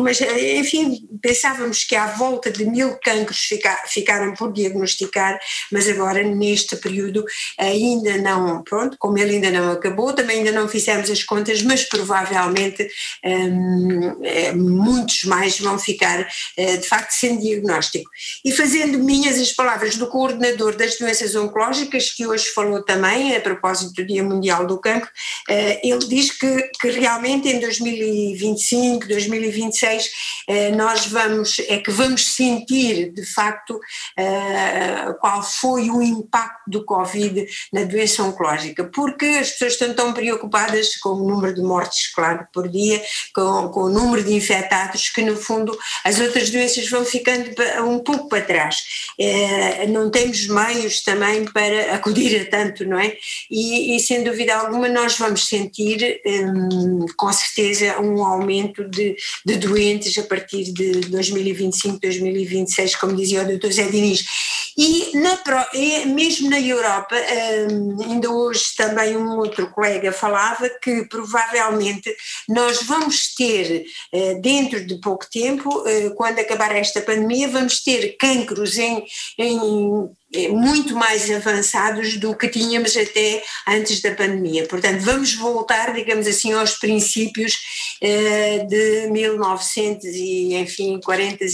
enfim, 0.57 1.07
pensávamos 1.21 1.83
que 1.83 1.95
à 1.95 2.07
volta 2.07 2.49
de 2.49 2.65
mil 2.65 2.97
cancros 3.03 3.39
fica, 3.39 3.77
ficaram 3.87 4.33
por 4.33 4.51
diagnosticar, 4.51 5.39
mas 5.71 5.87
agora 5.87 6.23
neste 6.23 6.75
período 6.77 7.23
ainda 7.57 8.17
não, 8.17 8.63
pronto, 8.63 8.97
como 8.97 9.17
ele 9.19 9.35
ainda 9.35 9.51
não 9.51 9.71
acabou, 9.71 10.13
também 10.13 10.39
ainda 10.39 10.51
não 10.51 10.67
fizemos 10.67 11.09
as 11.11 11.23
contas, 11.23 11.61
mas 11.61 11.83
provavelmente 11.83 12.89
é, 13.23 13.49
muitos 14.55 15.23
mais 15.23 15.59
vão 15.59 15.77
ficar 15.77 16.27
é, 16.57 16.77
de 16.77 16.87
facto 16.87 17.11
sem 17.11 17.37
diagnóstico. 17.37 18.09
E 18.43 18.51
fazendo 18.51 18.99
minhas 18.99 19.39
as 19.39 19.51
palavras 19.51 19.95
do 19.95 20.07
coordenador 20.07 20.75
das 20.75 20.97
doenças 20.97 21.35
oncológicas, 21.35 22.11
que 22.11 22.25
hoje 22.25 22.47
falou 22.47 22.83
também 22.83 23.35
a 23.35 23.41
propósito 23.41 23.93
do 23.93 24.05
Dia 24.05 24.23
Mundial 24.23 24.65
do 24.65 24.79
Cancro, 24.79 25.09
é, 25.49 25.87
ele 25.87 26.05
diz 26.07 26.31
que, 26.31 26.69
que 26.79 26.89
realmente 26.91 27.47
em 27.47 27.59
2025, 27.59 29.07
2026, 29.07 30.09
nós 30.75 31.05
vamos, 31.05 31.59
é 31.67 31.77
que 31.77 31.91
vamos 31.91 32.33
sentir 32.33 33.11
de 33.11 33.25
facto 33.25 33.79
qual 35.19 35.43
foi 35.43 35.89
o 35.89 36.01
impacto 36.01 36.69
do 36.69 36.83
Covid 36.83 37.45
na 37.71 37.83
doença 37.83 38.23
oncológica, 38.23 38.83
porque 38.83 39.25
as 39.25 39.51
pessoas 39.51 39.73
estão 39.73 39.93
tão 39.93 40.13
preocupadas 40.13 40.95
com 40.97 41.09
o 41.09 41.27
número 41.27 41.53
de 41.53 41.61
mortes, 41.61 42.13
claro, 42.13 42.47
por 42.53 42.67
dia, 42.67 43.01
com, 43.33 43.69
com 43.69 43.88
número 43.91 44.23
de 44.23 44.33
infectados 44.33 45.09
que 45.09 45.21
no 45.21 45.35
fundo 45.35 45.77
as 46.03 46.19
outras 46.19 46.49
doenças 46.49 46.89
vão 46.89 47.05
ficando 47.05 47.49
um 47.85 47.99
pouco 47.99 48.29
para 48.29 48.41
trás. 48.41 48.77
É, 49.17 49.87
não 49.87 50.09
temos 50.09 50.47
meios 50.47 51.01
também 51.01 51.45
para 51.45 51.95
acudir 51.95 52.41
a 52.41 52.45
tanto, 52.45 52.85
não 52.85 52.99
é? 52.99 53.15
E, 53.49 53.95
e 53.95 53.99
sem 53.99 54.23
dúvida 54.23 54.55
alguma 54.55 54.87
nós 54.87 55.17
vamos 55.17 55.47
sentir 55.47 56.21
hum, 56.25 57.05
com 57.17 57.31
certeza 57.31 57.99
um 57.99 58.23
aumento 58.23 58.83
de, 58.89 59.15
de 59.45 59.55
doentes 59.57 60.17
a 60.17 60.23
partir 60.23 60.71
de 60.73 61.01
2025, 61.01 61.99
2026, 61.99 62.95
como 62.95 63.15
dizia 63.15 63.43
o 63.43 63.57
Dr. 63.57 63.71
Zé 63.71 63.83
Diniz. 63.83 64.23
E 64.77 65.17
na, 65.17 65.37
mesmo 66.05 66.49
na 66.49 66.59
Europa, 66.59 67.15
hum, 67.69 67.97
ainda 68.01 68.29
hoje 68.31 68.63
também 68.77 69.17
um 69.17 69.37
outro 69.37 69.69
colega 69.71 70.11
falava 70.11 70.69
que 70.81 71.05
provavelmente 71.05 72.15
nós 72.47 72.83
vamos 72.83 73.33
ter 73.35 73.78
eh, 74.11 74.35
dentro 74.35 74.85
de 74.85 74.99
pouco 74.99 75.25
tempo, 75.29 75.87
eh, 75.87 76.09
quando 76.11 76.39
acabar 76.39 76.75
esta 76.75 77.01
pandemia, 77.01 77.47
vamos 77.47 77.83
ter 77.83 78.15
cancros 78.17 78.77
em, 78.77 79.05
em 79.37 80.09
muito 80.51 80.95
mais 80.95 81.29
avançados 81.31 82.17
do 82.17 82.35
que 82.35 82.47
tínhamos 82.47 82.95
até 82.95 83.43
antes 83.67 84.01
da 84.01 84.11
pandemia. 84.11 84.67
Portanto, 84.67 85.01
vamos 85.01 85.33
voltar, 85.33 85.93
digamos 85.93 86.27
assim, 86.27 86.53
aos 86.53 86.75
princípios 86.75 87.57
eh, 88.01 88.65
de 88.67 89.09
1900 89.11 90.05
e, 90.05 90.55
enfim, 90.55 90.99
40 91.03 91.45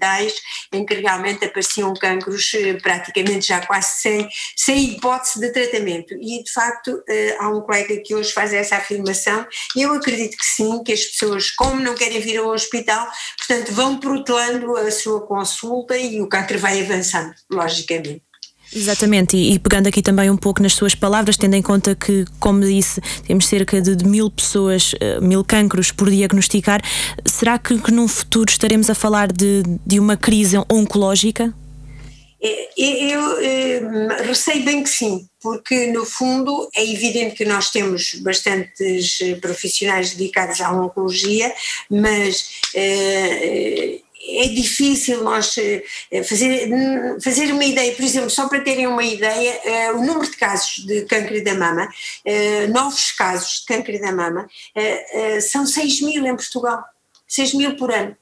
tais, 0.00 0.34
em 0.72 0.84
que 0.84 0.94
realmente 0.94 1.44
apareciam 1.44 1.94
cancros 1.94 2.52
eh, 2.54 2.74
praticamente 2.74 3.46
já 3.46 3.64
quase 3.64 4.00
sem, 4.00 4.28
sem 4.56 4.84
hipótese 4.84 5.38
de 5.38 5.50
tratamento. 5.50 6.14
E, 6.14 6.42
de 6.42 6.52
facto, 6.52 7.02
eh, 7.08 7.36
há 7.38 7.48
um 7.48 7.60
colega 7.60 7.96
que 8.04 8.14
hoje 8.14 8.32
faz 8.32 8.52
essa 8.52 8.76
afirmação, 8.76 9.46
e 9.76 9.82
eu 9.82 9.92
acredito 9.92 10.36
que 10.36 10.46
sim, 10.46 10.82
que 10.82 10.92
as 10.92 11.04
pessoas, 11.04 11.50
como 11.52 11.80
não 11.80 11.94
querem 11.94 12.20
vir 12.20 12.38
ao 12.38 12.48
hospital, 12.48 13.08
portanto, 13.38 13.72
vão 13.72 13.98
protelando 13.98 14.76
a 14.76 14.90
sua 14.90 15.24
consulta 15.24 15.96
e 15.96 16.20
o 16.20 16.28
cancro 16.28 16.58
vai 16.58 16.82
avançando, 16.82 17.32
logicamente. 17.50 18.23
Exatamente, 18.74 19.36
e, 19.36 19.54
e, 19.54 19.58
pegando 19.58 19.86
aqui 19.86 20.02
também 20.02 20.28
um 20.28 20.36
pouco 20.36 20.60
nas 20.60 20.72
suas 20.72 20.94
palavras, 20.94 21.36
tendo 21.36 21.54
em 21.54 21.62
conta 21.62 21.94
que, 21.94 22.24
como 22.40 22.60
disse, 22.60 23.00
temos 23.26 23.46
cerca 23.46 23.80
de, 23.80 23.94
de 23.94 24.04
mil 24.04 24.28
pessoas, 24.30 24.94
uh, 24.94 25.22
mil 25.22 25.44
cancros 25.44 25.92
por 25.92 26.10
diagnosticar, 26.10 26.82
será 27.24 27.58
que, 27.58 27.78
que 27.78 27.92
num 27.92 28.08
futuro 28.08 28.50
estaremos 28.50 28.90
a 28.90 28.94
falar 28.94 29.30
de, 29.32 29.62
de 29.86 30.00
uma 30.00 30.16
crise 30.16 30.56
oncológica? 30.70 31.54
É, 32.42 32.68
eu, 32.76 33.20
eu, 33.40 33.92
eu 33.92 34.24
receio 34.26 34.64
bem 34.64 34.82
que 34.82 34.90
sim, 34.90 35.26
porque 35.40 35.86
no 35.86 36.04
fundo 36.04 36.68
é 36.76 36.84
evidente 36.84 37.36
que 37.36 37.44
nós 37.46 37.70
temos 37.70 38.16
bastantes 38.16 39.18
eh, 39.22 39.36
profissionais 39.36 40.14
dedicados 40.14 40.60
à 40.60 40.70
oncologia, 40.70 41.50
mas 41.88 42.50
eh, 42.74 44.00
é 44.26 44.48
difícil 44.48 45.22
nós 45.22 45.56
eh, 45.58 46.22
fazer, 46.22 46.70
fazer 47.22 47.52
uma 47.52 47.64
ideia, 47.64 47.94
por 47.94 48.04
exemplo, 48.04 48.30
só 48.30 48.48
para 48.48 48.60
terem 48.60 48.86
uma 48.86 49.04
ideia, 49.04 49.60
eh, 49.64 49.92
o 49.92 50.02
número 50.02 50.30
de 50.30 50.36
casos 50.36 50.84
de 50.84 51.02
câncer 51.02 51.42
da 51.42 51.54
mama, 51.54 51.88
eh, 52.24 52.66
novos 52.68 53.12
casos 53.12 53.60
de 53.60 53.66
câncer 53.66 54.00
da 54.00 54.12
mama, 54.12 54.48
são 55.40 55.66
6 55.66 56.00
mil 56.00 56.26
em 56.26 56.36
Portugal. 56.36 56.82
6 57.34 57.54
mil 57.54 57.76
por 57.76 57.92
ano. 57.92 58.16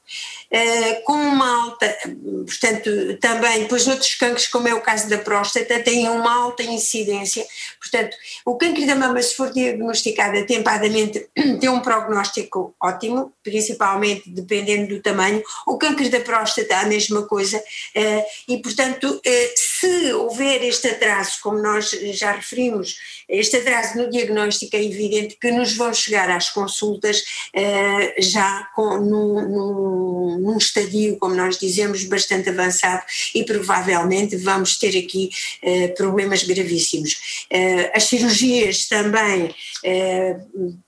Uh, 0.51 1.03
com 1.03 1.13
uma 1.13 1.63
alta, 1.63 1.97
portanto, 2.45 3.17
também, 3.19 3.61
depois 3.61 3.87
outros 3.87 4.13
cancros, 4.15 4.47
como 4.47 4.67
é 4.67 4.73
o 4.73 4.81
caso 4.81 5.09
da 5.09 5.17
próstata, 5.17 5.79
têm 5.79 6.07
uma 6.09 6.31
alta 6.31 6.61
incidência. 6.61 7.43
Portanto, 7.79 8.15
o 8.45 8.55
câncer 8.55 8.85
da 8.85 8.95
mama, 8.95 9.21
se 9.21 9.35
for 9.35 9.51
diagnosticado 9.51 10.37
atempadamente, 10.37 11.27
tem 11.59 11.69
um 11.69 11.79
prognóstico 11.79 12.75
ótimo, 12.81 13.33
principalmente 13.43 14.29
dependendo 14.29 14.95
do 14.95 15.01
tamanho. 15.01 15.43
O 15.65 15.77
câncer 15.77 16.09
da 16.09 16.19
próstata, 16.19 16.77
a 16.77 16.85
mesma 16.85 17.23
coisa. 17.23 17.57
Uh, 17.57 18.23
e, 18.47 18.57
portanto, 18.59 19.05
uh, 19.05 19.51
se 19.55 20.13
houver 20.13 20.63
este 20.63 20.87
atraso, 20.87 21.39
como 21.41 21.57
nós 21.57 21.89
já 22.13 22.31
referimos, 22.31 22.95
este 23.27 23.57
atraso 23.57 23.97
no 23.97 24.09
diagnóstico 24.09 24.75
é 24.75 24.83
evidente 24.83 25.37
que 25.39 25.51
nos 25.51 25.75
vão 25.75 25.93
chegar 25.93 26.29
às 26.29 26.49
consultas 26.49 27.23
já 28.19 28.69
com, 28.75 29.02
num, 29.03 30.39
num 30.39 30.57
estadio, 30.57 31.17
como 31.17 31.35
nós 31.35 31.57
dizemos, 31.57 32.03
bastante 32.03 32.49
avançado 32.49 33.03
e 33.33 33.43
provavelmente 33.43 34.35
vamos 34.37 34.77
ter 34.77 34.97
aqui 34.97 35.29
uh, 35.63 35.93
problemas 35.95 36.43
gravíssimos. 36.43 37.45
Uh, 37.51 37.89
as 37.93 38.03
cirurgias 38.03 38.87
também 38.87 39.45
uh, 39.47 40.82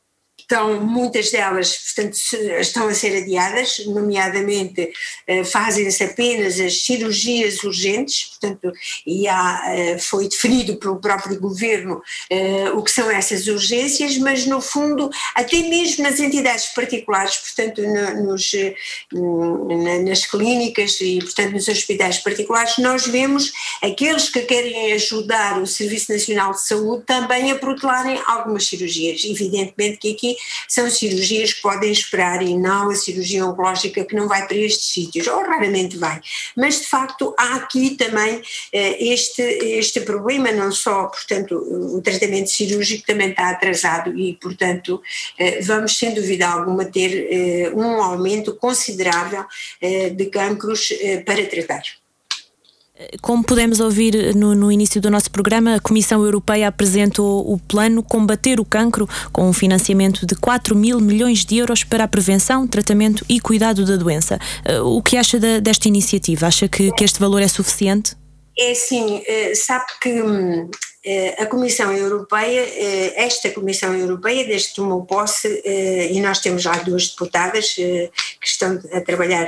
estão, 0.46 0.80
muitas 0.80 1.32
delas, 1.32 1.76
portanto, 1.78 2.18
estão 2.60 2.88
a 2.88 2.94
ser 2.94 3.18
adiadas, 3.18 3.84
nomeadamente 3.88 4.92
eh, 5.28 5.44
fazem-se 5.44 6.04
apenas 6.04 6.60
as 6.60 6.84
cirurgias 6.84 7.64
urgentes, 7.64 8.26
portanto, 8.26 8.72
e 9.06 9.28
há, 9.28 9.64
eh, 9.68 9.98
foi 9.98 10.30
definido 10.30 10.78
pelo 10.78 10.98
próprio 10.98 11.40
governo 11.40 12.02
eh, 12.30 12.70
o 12.72 12.84
que 12.84 12.92
são 12.92 13.10
essas 13.10 13.48
urgências, 13.48 14.18
mas 14.20 14.46
no 14.46 14.62
fundo, 14.62 15.10
até 15.34 15.58
mesmo 15.58 16.04
nas 16.04 16.20
entidades 16.20 16.68
particulares, 16.68 17.38
portanto, 17.38 17.82
nos, 18.24 18.52
nas 20.04 20.26
clínicas 20.26 21.00
e, 21.02 21.20
portanto, 21.20 21.54
nos 21.54 21.68
hospitais 21.68 22.20
particulares, 22.20 22.78
nós 22.78 23.08
vemos 23.08 23.52
aqueles 23.82 24.30
que 24.30 24.42
querem 24.42 24.94
ajudar 24.94 25.60
o 25.60 25.66
Serviço 25.66 26.12
Nacional 26.12 26.52
de 26.52 26.62
Saúde 26.62 27.04
também 27.06 27.52
a 27.52 27.56
protelarem 27.56 28.22
algumas 28.28 28.68
cirurgias. 28.68 29.24
Evidentemente 29.24 29.98
que 29.98 30.12
aqui 30.12 30.35
são 30.68 30.90
cirurgias 30.90 31.54
que 31.54 31.62
podem 31.62 31.92
esperar 31.92 32.42
e 32.42 32.58
não 32.58 32.90
a 32.90 32.96
cirurgia 32.96 33.46
oncológica 33.46 34.04
que 34.06 34.16
não 34.16 34.28
vai 34.28 34.48
para 34.48 34.58
estes 34.58 34.92
sítios, 34.92 35.28
ou 35.28 35.42
raramente 35.42 35.98
vai. 35.98 36.22
Mas 36.56 36.82
de 36.82 36.88
facto 36.88 37.34
há 37.38 37.56
aqui 37.56 37.92
também 37.92 38.42
eh, 38.72 39.14
este, 39.14 39.42
este 39.42 40.02
problema, 40.02 40.52
não 40.52 40.72
só, 40.72 41.06
portanto, 41.06 41.56
o 41.56 42.02
tratamento 42.02 42.50
cirúrgico 42.50 43.06
também 43.06 43.30
está 43.30 43.50
atrasado 43.50 44.18
e, 44.18 44.34
portanto, 44.34 45.02
eh, 45.38 45.62
vamos 45.62 45.98
sem 45.98 46.14
dúvida 46.14 46.48
alguma 46.48 46.86
ter 46.86 47.28
eh, 47.32 47.72
um 47.76 48.02
aumento 48.02 48.56
considerável 48.56 49.46
de 50.16 50.26
cancros 50.28 50.90
para 51.26 51.46
tratar. 51.46 51.84
Como 53.22 53.44
pudemos 53.44 53.82
ouvir 53.82 54.34
no, 54.36 54.56
no, 54.56 54.72
início 54.72 55.02
do 55.02 55.12
nosso 55.12 55.30
programa, 55.30 55.76
a 55.76 55.80
Comissão 55.82 56.24
Europeia 56.24 56.70
apresentou 56.70 57.52
o 57.52 57.60
plano 57.60 58.02
Combater 58.02 58.58
o 58.58 58.64
Cancro, 58.64 59.08
com 59.34 59.50
um 59.50 59.54
financiamento 59.54 60.26
de 60.26 60.34
4 60.34 60.74
mil 60.74 61.02
milhões 61.02 61.44
de 61.44 61.58
euros 61.58 61.84
para 61.84 62.06
a 62.06 62.08
prevenção, 62.08 62.66
tratamento 62.66 63.26
e 63.28 63.42
cuidado 63.42 63.86
da 63.86 63.98
doença. 63.98 64.40
Eh, 64.64 64.80
o 64.80 65.02
que 65.02 65.18
acha 65.18 65.38
de, 65.38 65.60
desta 65.60 65.90
iniciativa? 65.90 66.48
Acha 66.48 66.70
que, 66.70 66.90
que 66.94 67.04
este 67.04 67.20
valor 67.20 67.42
é 67.42 67.50
suficiente? 67.50 68.16
É 68.58 68.74
sim, 68.74 69.22
eh, 69.28 69.54
sabe 69.56 69.86
que 70.02 70.22
hum, 70.22 70.70
a 71.38 71.46
Comissão 71.46 71.92
Europeia, 71.92 72.62
eh, 72.62 73.14
esta 73.16 73.52
Comissão 73.52 73.94
Europeia, 73.94 74.46
desde 74.46 74.70
que 74.70 74.76
tomou 74.76 75.06
posse, 75.06 75.62
eh, 75.64 76.12
e 76.12 76.20
nós 76.20 76.40
temos 76.40 76.66
lá 76.66 76.78
duas 76.78 77.10
deputadas 77.10 77.74
que 77.74 78.12
estão 78.44 78.80
a 78.92 79.02
trabalhar 79.02 79.48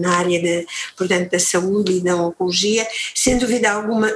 na 0.00 0.18
área 0.18 0.40
de, 0.40 0.66
portanto, 0.96 1.30
da 1.30 1.38
saúde 1.38 1.92
e 1.92 2.00
da 2.00 2.14
oncologia, 2.16 2.86
sem 3.14 3.38
dúvida 3.38 3.70
alguma 3.70 4.12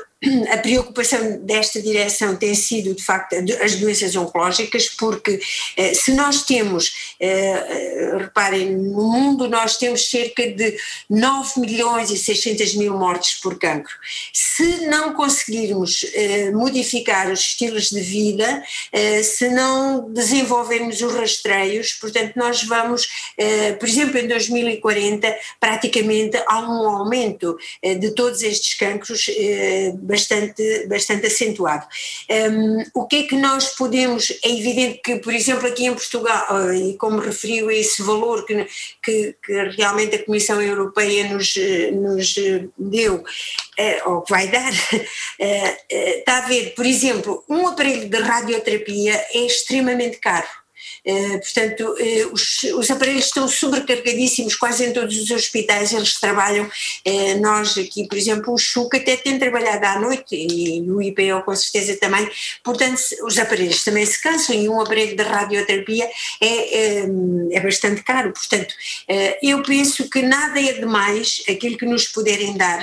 a 0.51 0.59
preocupação 0.59 1.39
desta 1.39 1.81
direção 1.81 2.37
tem 2.37 2.55
sido, 2.55 2.95
de 2.95 3.03
facto, 3.03 3.35
as 3.63 3.77
doenças 3.77 4.15
oncológicas, 4.17 4.89
porque 4.89 5.41
eh, 5.77 5.95
se 5.95 6.13
nós 6.13 6.43
temos, 6.43 7.15
eh, 7.21 8.17
reparem, 8.19 8.71
no 8.77 9.13
mundo 9.13 9.49
nós 9.49 9.77
temos 9.77 10.09
cerca 10.09 10.47
de 10.51 10.77
9 11.09 11.61
milhões 11.61 12.11
e 12.11 12.19
600 12.19 12.75
mil 12.75 12.97
mortes 12.97 13.41
por 13.41 13.59
cancro. 13.59 13.93
Se 14.33 14.87
não 14.87 15.15
conseguirmos 15.15 16.05
eh, 16.15 16.51
modificar 16.51 17.31
os 17.31 17.41
estilos 17.41 17.91
de 17.91 18.01
vida, 18.01 18.63
se 19.23 19.49
não 19.49 20.13
desenvolvermos 20.13 21.01
os 21.01 21.15
rastreios, 21.15 21.93
portanto, 21.95 22.33
nós 22.37 22.63
vamos, 22.65 23.09
por 23.79 23.89
exemplo, 23.89 24.19
em 24.19 24.29
2040, 24.29 25.35
praticamente 25.61 26.37
há 26.47 26.61
um 26.61 26.89
aumento 26.89 27.57
de 27.83 28.11
todos 28.13 28.43
estes 28.43 28.75
cancros 28.75 29.29
bastante, 30.15 30.87
bastante 30.87 31.27
acentuado. 31.27 31.87
Um, 32.31 32.85
o 32.95 33.07
que 33.07 33.17
é 33.17 33.23
que 33.25 33.37
nós 33.37 33.71
podemos, 33.71 34.31
é 34.45 34.49
evidente 34.49 35.01
que, 35.05 35.17
por 35.17 35.33
exemplo, 35.33 35.67
aqui 35.67 35.87
em 35.87 35.95
Portugal, 35.95 36.47
ah, 36.49 36.75
e 36.75 36.97
como 36.97 37.19
referiu 37.19 37.71
esse 37.71 38.03
valor 38.03 38.47
que, 38.47 38.67
que, 39.03 39.37
que 39.45 39.53
realmente 39.77 40.17
a 40.17 40.25
Comissão 40.25 40.63
Europeia 40.63 41.29
nos, 41.29 41.55
nos 41.93 42.35
deu, 42.79 43.17
uh, 43.17 44.11
ou 44.11 44.23
que 44.23 44.31
vai 44.31 44.49
dar, 44.49 44.73
está 45.39 46.39
a 46.39 46.49
ver, 46.49 46.75
por 46.75 46.87
exemplo, 46.87 47.45
um 47.49 47.67
aparelho 47.69 48.09
de 48.09 48.19
radioterapia 48.19 49.15
é 49.33 49.47
extremamente 49.47 50.19
caro 50.19 50.47
eh, 50.47 50.64
portanto, 51.05 51.95
eh, 51.99 52.27
os, 52.33 52.63
os, 52.75 52.91
aparelhos 52.91 53.27
estão 53.27 53.47
sobrecarregadíssimos 53.47 54.57
quase 54.57 54.87
em 54.87 54.93
todos 54.93 55.17
os 55.19 55.31
hospitais, 55.31 55.93
eles 55.93 56.19
trabalham, 56.19 56.69
eh, 57.05 57.35
nós 57.35 57.77
aqui, 57.77 58.07
por 58.09 58.17
exemplo, 58.17 58.55
o 58.55 58.59
Chuca 58.59 58.97
até 58.97 59.17
tem 59.17 59.39
trabalhado 59.39 59.85
à 59.85 59.99
noite 59.99 60.35
e, 60.35 60.81
o 60.91 61.03
IPO 61.03 61.43
com 61.45 61.55
certeza 61.55 61.97
também, 61.97 62.29
portanto, 62.63 63.01
os 63.23 63.39
aparelhos 63.39 63.83
também 63.85 64.07
se 64.07 64.23
cansam 64.23 64.57
e 64.57 64.69
um 64.69 64.81
aparelho 64.81 65.17
de 65.17 65.23
radioterapia 65.23 66.09
é, 66.41 66.47
é, 66.47 67.07
é 67.53 67.61
bastante 67.61 68.03
caro, 68.03 68.33
portanto, 68.33 68.75
eu 69.43 69.63
penso 69.63 70.09
que 70.09 70.23
nada 70.23 70.61
é 70.61 70.73
demais 70.75 71.43
aquilo 71.49 71.77
que 71.77 71.87
nos 71.87 72.09
puderem 72.09 72.57
dar, 72.57 72.81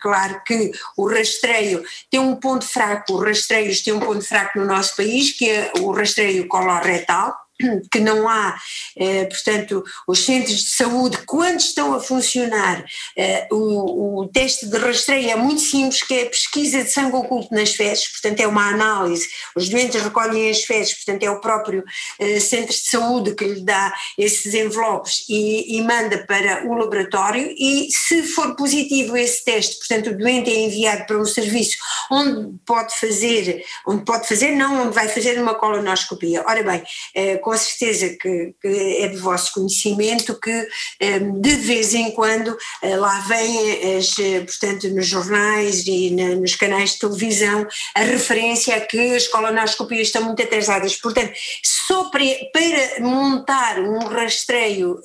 claro 0.00 0.42
que 0.44 0.72
o 0.96 1.08
rastreio 1.08 1.84
tem 2.10 2.20
um 2.20 2.36
ponto 2.36 2.64
fraco, 2.64 3.14
os 3.14 3.24
rastreios 3.24 3.80
têm 3.80 3.92
um 3.92 4.00
ponto 4.00 4.24
fraco 4.24 4.58
no 4.58 4.66
nosso 4.66 4.96
país, 4.96 5.32
que 5.32 5.48
é 5.48 5.72
o 5.78 5.92
rastreio 5.92 6.46
colorectal 6.48 6.75
tal 7.06 7.45
que 7.90 8.00
não 8.00 8.28
há, 8.28 8.56
eh, 8.96 9.24
portanto, 9.24 9.82
os 10.06 10.24
centros 10.24 10.56
de 10.56 10.70
saúde, 10.70 11.18
quando 11.26 11.60
estão 11.60 11.94
a 11.94 12.00
funcionar, 12.00 12.84
eh, 13.16 13.46
o, 13.50 14.22
o, 14.22 14.28
teste 14.28 14.66
de 14.66 14.76
rastreio 14.76 15.30
é 15.30 15.36
muito 15.36 15.60
simples, 15.60 16.02
que 16.02 16.14
é 16.14 16.22
a 16.24 16.30
pesquisa 16.30 16.84
de 16.84 16.90
sangue 16.90 17.16
oculto 17.16 17.54
nas 17.54 17.74
fezes, 17.74 18.08
portanto 18.08 18.40
é 18.40 18.46
uma 18.46 18.68
análise, 18.68 19.28
os 19.54 19.68
doentes 19.68 20.02
recolhem 20.02 20.50
as 20.50 20.64
fezes, 20.64 20.94
portanto 20.94 21.22
é 21.22 21.30
o 21.30 21.40
próprio 21.40 21.84
eh, 22.18 22.40
centro 22.40 22.72
de 22.72 22.88
saúde 22.88 23.34
que 23.34 23.44
lhe 23.44 23.60
dá 23.60 23.92
esses 24.18 24.52
envelopes 24.52 25.24
e, 25.28 25.76
e, 25.76 25.82
manda 25.82 26.24
para 26.26 26.66
o 26.66 26.74
laboratório 26.74 27.54
e 27.56 27.88
se 27.90 28.22
for 28.22 28.54
positivo 28.56 29.16
esse 29.16 29.44
teste, 29.44 29.78
portanto 29.78 30.10
o 30.10 30.18
doente 30.18 30.50
é 30.50 30.54
enviado 30.54 31.06
para 31.06 31.18
um 31.18 31.24
serviço 31.24 31.76
onde 32.10 32.58
pode 32.66 32.98
fazer, 32.98 33.64
onde 33.86 34.04
pode 34.04 34.28
fazer, 34.28 34.52
não, 34.52 34.86
onde 34.86 34.94
vai 34.94 35.08
fazer 35.08 35.40
uma 35.40 35.54
colonoscopia. 35.54 36.44
Ora 36.46 36.62
bem, 36.62 36.82
eh, 37.14 37.36
com 37.46 37.56
certeza 37.56 38.08
que, 38.20 38.56
que, 38.60 38.96
é 39.02 39.06
de 39.06 39.18
vosso 39.18 39.52
conhecimento 39.54 40.36
que 40.40 40.68
eh, 40.98 41.20
de 41.20 41.54
vez 41.54 41.94
em 41.94 42.10
quando 42.10 42.58
eh, 42.82 42.96
lá 42.96 43.20
vem, 43.20 43.96
as, 43.96 44.18
eh, 44.18 44.40
portanto, 44.40 44.88
nos 44.88 45.06
jornais 45.06 45.86
e 45.86 46.10
nos 46.10 46.56
canais 46.56 46.94
de 46.94 46.98
televisão 46.98 47.64
a 47.94 48.00
referência 48.00 48.74
a 48.74 48.80
que 48.80 49.14
as 49.14 49.28
colonoscopias 49.28 50.08
estão 50.08 50.24
muito 50.24 50.42
atrasadas. 50.42 50.96
Portanto, 50.96 51.32
só 51.64 52.10
para, 52.10 52.24
para 52.52 53.00
montar 53.00 53.78
um 53.78 54.00
rastreio 54.06 55.00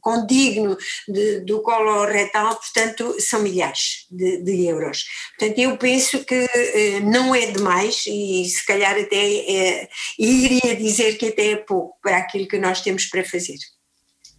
condigno 0.00 0.76
de, 1.06 1.44
do 1.44 1.62
colo 1.62 2.06
retal, 2.06 2.56
portanto, 2.56 3.14
são 3.20 3.40
milhares 3.40 4.06
de, 4.10 4.42
de 4.42 4.66
euros. 4.66 5.04
Portanto, 5.38 5.58
eu 5.60 5.76
penso 5.76 6.24
que 6.24 7.00
não 7.04 7.32
é 7.32 7.46
demais 7.46 8.02
e 8.08 8.44
se 8.46 8.66
calhar 8.66 8.98
até 8.98 9.88
iria 10.18 10.74
dizer 10.74 11.19
que 11.20 11.28
até 11.28 11.52
é 11.52 11.56
pouco 11.56 11.98
para 12.02 12.16
aquilo 12.16 12.48
que 12.48 12.58
nós 12.58 12.80
temos 12.80 13.04
para 13.04 13.22
fazer. 13.22 13.58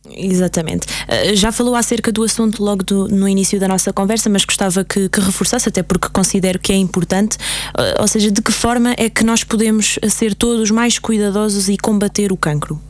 Exatamente. 0.09 0.87
Uh, 0.87 1.35
já 1.35 1.51
falou 1.51 1.75
acerca 1.75 2.11
do 2.11 2.23
assunto 2.23 2.63
logo 2.63 2.83
do, 2.83 3.07
no 3.07 3.29
início 3.29 3.59
da 3.59 3.67
nossa 3.67 3.93
conversa, 3.93 4.31
mas 4.31 4.43
gostava 4.43 4.83
que, 4.83 5.07
que 5.07 5.19
reforçasse, 5.19 5.69
até 5.69 5.83
porque 5.83 6.09
considero 6.09 6.57
que 6.57 6.73
é 6.73 6.75
importante. 6.75 7.37
Uh, 7.77 8.01
ou 8.01 8.07
seja, 8.07 8.31
de 8.31 8.41
que 8.41 8.51
forma 8.51 8.95
é 8.97 9.11
que 9.11 9.23
nós 9.23 9.43
podemos 9.43 9.99
ser 10.09 10.33
todos 10.33 10.71
mais 10.71 10.97
cuidadosos 10.97 11.69
e 11.69 11.77
combater 11.77 12.31
o 12.31 12.37
cancro? 12.37 12.81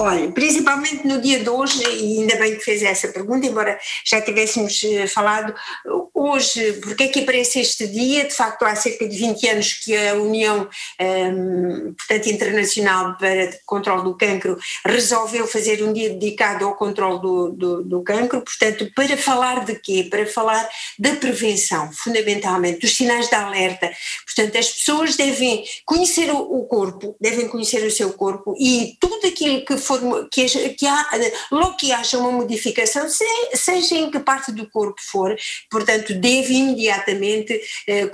Olha, 0.00 0.28
principalmente 0.32 1.06
no 1.06 1.20
dia 1.20 1.38
de 1.38 1.48
hoje, 1.48 1.80
e 1.84 2.18
ainda 2.20 2.36
bem 2.36 2.56
que 2.56 2.64
fez 2.64 2.82
essa 2.82 3.08
pergunta, 3.08 3.46
embora 3.46 3.78
já 4.04 4.20
tivéssemos 4.20 4.82
eh, 4.82 5.06
falado, 5.06 5.54
hoje, 6.12 6.72
porque 6.74 7.04
é 7.04 7.08
que 7.08 7.20
aparece 7.20 7.60
este 7.60 7.86
dia? 7.86 8.24
De 8.24 8.34
facto, 8.34 8.64
há 8.64 8.74
cerca 8.74 9.06
de 9.08 9.16
20 9.16 9.48
anos 9.48 9.72
que 9.74 9.96
a 9.96 10.14
União 10.14 10.62
um, 10.62 11.04
ehm, 11.04 11.94
portanto, 11.94 12.26
Internacional 12.28 13.16
para 13.18 13.50
o 13.50 13.66
Controlo 13.66 14.02
do 14.02 14.16
Cancro 14.16 14.58
resolveu 14.84 15.46
fazer 15.46 15.82
um 15.82 15.92
dia 15.92 16.10
dedicado 16.10 16.64
ao 16.64 16.74
controle 16.74 17.20
do, 17.20 17.50
do, 17.50 17.84
do 17.84 18.02
cancro, 18.02 18.42
portanto, 18.42 18.90
para 18.96 19.16
falar 19.16 19.64
de 19.64 19.76
quê? 19.78 20.08
Para 20.10 20.26
falar 20.26 20.68
da 20.98 21.14
prevenção, 21.16 21.90
fundamentalmente, 21.92 22.80
dos 22.80 22.96
sinais 22.96 23.28
de 23.28 23.34
alerta. 23.34 23.92
Portanto, 24.24 24.58
as 24.58 24.70
pessoas 24.70 25.16
devem 25.16 25.64
conhecer 25.84 26.30
o, 26.32 26.38
o 26.38 26.64
corpo, 26.66 27.16
devem 27.20 27.46
conhecer 27.46 27.84
o 27.86 27.90
seu 27.90 28.12
corpo 28.12 28.56
e 28.58 28.96
tudo 29.00 29.26
aquilo 29.26 29.64
que 29.64 29.83
que, 30.30 30.70
que 30.70 30.86
há, 30.86 31.10
logo 31.50 31.76
que 31.76 31.92
haja 31.92 32.18
uma 32.18 32.32
modificação, 32.32 33.06
seja 33.08 33.94
em 33.94 34.10
que 34.10 34.18
parte 34.18 34.52
do 34.52 34.68
corpo 34.68 35.00
for, 35.00 35.36
portanto, 35.70 36.14
deve 36.14 36.54
imediatamente 36.54 37.52
eh, 37.86 38.02
eh, 38.02 38.08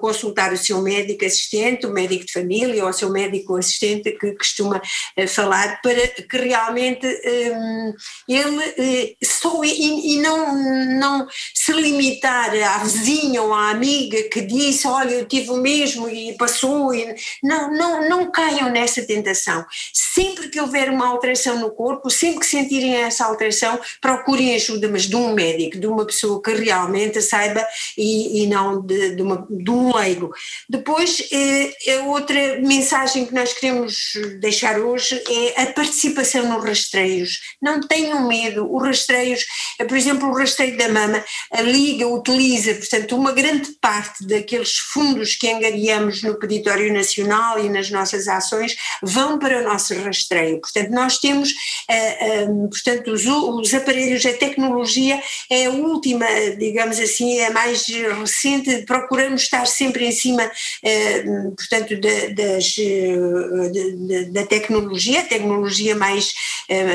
consultar 0.00 0.52
o 0.52 0.58
seu 0.58 0.80
médico 0.80 1.24
assistente, 1.24 1.86
o 1.86 1.92
médico 1.92 2.26
de 2.26 2.32
família 2.32 2.84
ou 2.84 2.90
o 2.90 2.92
seu 2.92 3.10
médico 3.10 3.56
assistente 3.56 4.12
que 4.12 4.32
costuma 4.32 4.80
eh, 5.16 5.26
falar, 5.26 5.80
para 5.82 6.08
que 6.08 6.36
realmente 6.36 7.06
um, 7.06 7.94
ele 8.28 9.16
só 9.22 9.62
e, 9.64 10.14
e, 10.14 10.20
não, 10.20 10.98
não 10.98 11.26
se 11.54 11.72
limitar 11.72 12.54
à 12.54 12.78
vizinha 12.78 13.42
ou 13.42 13.52
à 13.52 13.70
amiga 13.70 14.22
que 14.24 14.40
disse, 14.40 14.86
olha, 14.86 15.14
eu 15.14 15.26
tive 15.26 15.50
o 15.50 15.56
mesmo 15.56 16.08
e 16.08 16.36
passou, 16.36 16.94
e, 16.94 17.14
não, 17.42 17.72
não, 17.72 18.08
não 18.08 18.30
caiam 18.30 18.70
nessa 18.70 19.02
tentação. 19.02 19.64
Sempre 19.92 20.48
que 20.48 20.60
houver 20.60 20.90
uma 20.90 21.13
alteração 21.14 21.58
no 21.58 21.70
corpo, 21.70 22.10
sempre 22.10 22.40
que 22.40 22.46
sentirem 22.46 22.94
essa 22.96 23.24
alteração, 23.24 23.78
procurem 24.00 24.54
ajuda, 24.54 24.88
mas 24.88 25.02
de 25.02 25.16
um 25.16 25.32
médico, 25.32 25.78
de 25.78 25.86
uma 25.86 26.04
pessoa 26.06 26.42
que 26.42 26.52
realmente 26.52 27.20
saiba 27.22 27.66
e, 27.96 28.42
e 28.42 28.46
não 28.46 28.80
de, 28.80 29.16
de, 29.16 29.22
uma, 29.22 29.46
de, 29.48 29.70
um 29.70 29.94
leigo. 29.94 30.32
Depois, 30.68 31.22
eh, 31.32 31.94
a 31.98 32.04
outra 32.04 32.60
mensagem 32.60 33.26
que 33.26 33.34
nós 33.34 33.52
queremos 33.52 34.12
deixar 34.40 34.78
hoje 34.78 35.22
é 35.28 35.62
a 35.62 35.66
participação 35.72 36.48
nos 36.48 36.64
rastreios. 36.64 37.40
Não 37.60 37.80
tenham 37.80 38.26
medo, 38.26 38.68
os 38.72 38.82
rastreios, 38.82 39.44
eh, 39.78 39.84
por 39.84 39.96
exemplo, 39.96 40.28
o 40.28 40.36
rastreio 40.36 40.76
da 40.76 40.88
mama, 40.88 41.24
a 41.52 41.62
Liga 41.62 42.06
utiliza, 42.06 42.74
portanto, 42.74 43.16
uma 43.16 43.32
grande 43.32 43.72
parte 43.80 44.26
daqueles 44.26 44.76
fundos 44.76 45.36
que 45.36 45.50
angariamos 45.50 46.22
no 46.22 46.38
Peditório 46.38 46.92
Nacional 46.92 47.64
e 47.64 47.68
nas 47.68 47.90
nossas 47.90 48.28
ações 48.28 48.76
vão 49.02 49.38
para 49.38 49.60
o 49.60 49.64
nosso 49.64 49.94
rastreio. 49.94 50.60
Portanto, 50.60 50.90
nós 50.90 51.03
temos, 51.12 51.50
uh, 51.50 52.50
um, 52.50 52.68
portanto, 52.68 53.10
os, 53.12 53.26
os, 53.26 53.74
aparelhos, 53.74 54.24
a 54.26 54.32
tecnologia 54.32 55.22
é 55.50 55.66
a 55.66 55.70
última, 55.70 56.26
digamos 56.58 56.98
assim, 56.98 57.38
é 57.38 57.46
a 57.46 57.50
mais 57.50 57.86
recente, 57.86 58.82
procuramos 58.86 59.42
estar 59.42 59.66
sempre 59.66 60.06
em 60.06 60.12
cima, 60.12 60.44
uh, 60.44 61.54
portanto, 61.56 62.00
da, 62.00 62.28
das, 62.34 62.74
uh, 62.78 64.32
da 64.32 64.46
tecnologia, 64.46 65.20
a 65.20 65.24
tecnologia 65.24 65.94
mais, 65.94 66.32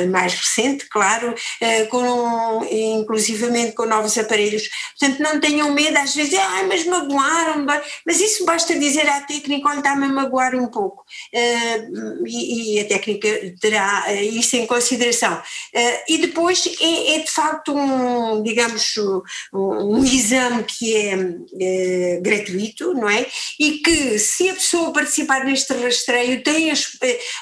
mais 0.10 0.34
recente, 0.34 0.86
claro, 0.90 1.34
com, 1.90 2.66
inclusivamente 2.70 3.74
com 3.74 3.86
novos 3.86 4.18
aparelhos. 4.18 4.64
Portanto, 5.00 5.22
não 5.22 5.40
tenham 5.40 5.74
medo, 5.74 5.98
às 5.98 6.16
vezes, 6.16 6.34
ah, 6.34 6.64
mas 6.68 6.86
magoaram, 6.86 7.66
mas 8.06 8.20
isso 8.20 8.46
basta 8.46 8.78
dizer 8.78 9.08
à 9.08 9.22
técnica, 9.22 9.70
olha, 9.70 9.80
está-me 9.80 10.06
a 10.06 10.10
magoar 10.10 10.56
um 10.56 10.68
pouco. 10.68 11.04
e, 12.26 12.76
e 12.76 12.80
a 12.80 12.86
técnica 12.86 13.28
terá 13.60 13.99
uh, 14.08 14.38
isso 14.38 14.56
em 14.56 14.66
consideração. 14.66 15.36
Uh, 15.36 16.00
e 16.08 16.18
depois 16.20 16.66
é, 16.80 17.16
é, 17.16 17.20
de 17.20 17.32
facto 17.32 17.74
um, 17.76 18.44
digamos, 18.44 18.96
um, 19.54 19.98
um 19.98 20.04
exame 20.04 20.64
que 20.64 20.96
é 20.96 21.16
uh, 21.16 22.22
gratuito, 22.22 22.94
não 22.94 23.10
é? 23.10 23.26
E 23.60 23.80
que 23.80 24.20
se 24.20 24.50
a 24.50 24.54
pessoa 24.54 24.94
participar 24.94 25.46
neste 25.46 25.74
rastreio 25.74 26.44
tem, 26.44 26.72
as, 26.72 26.88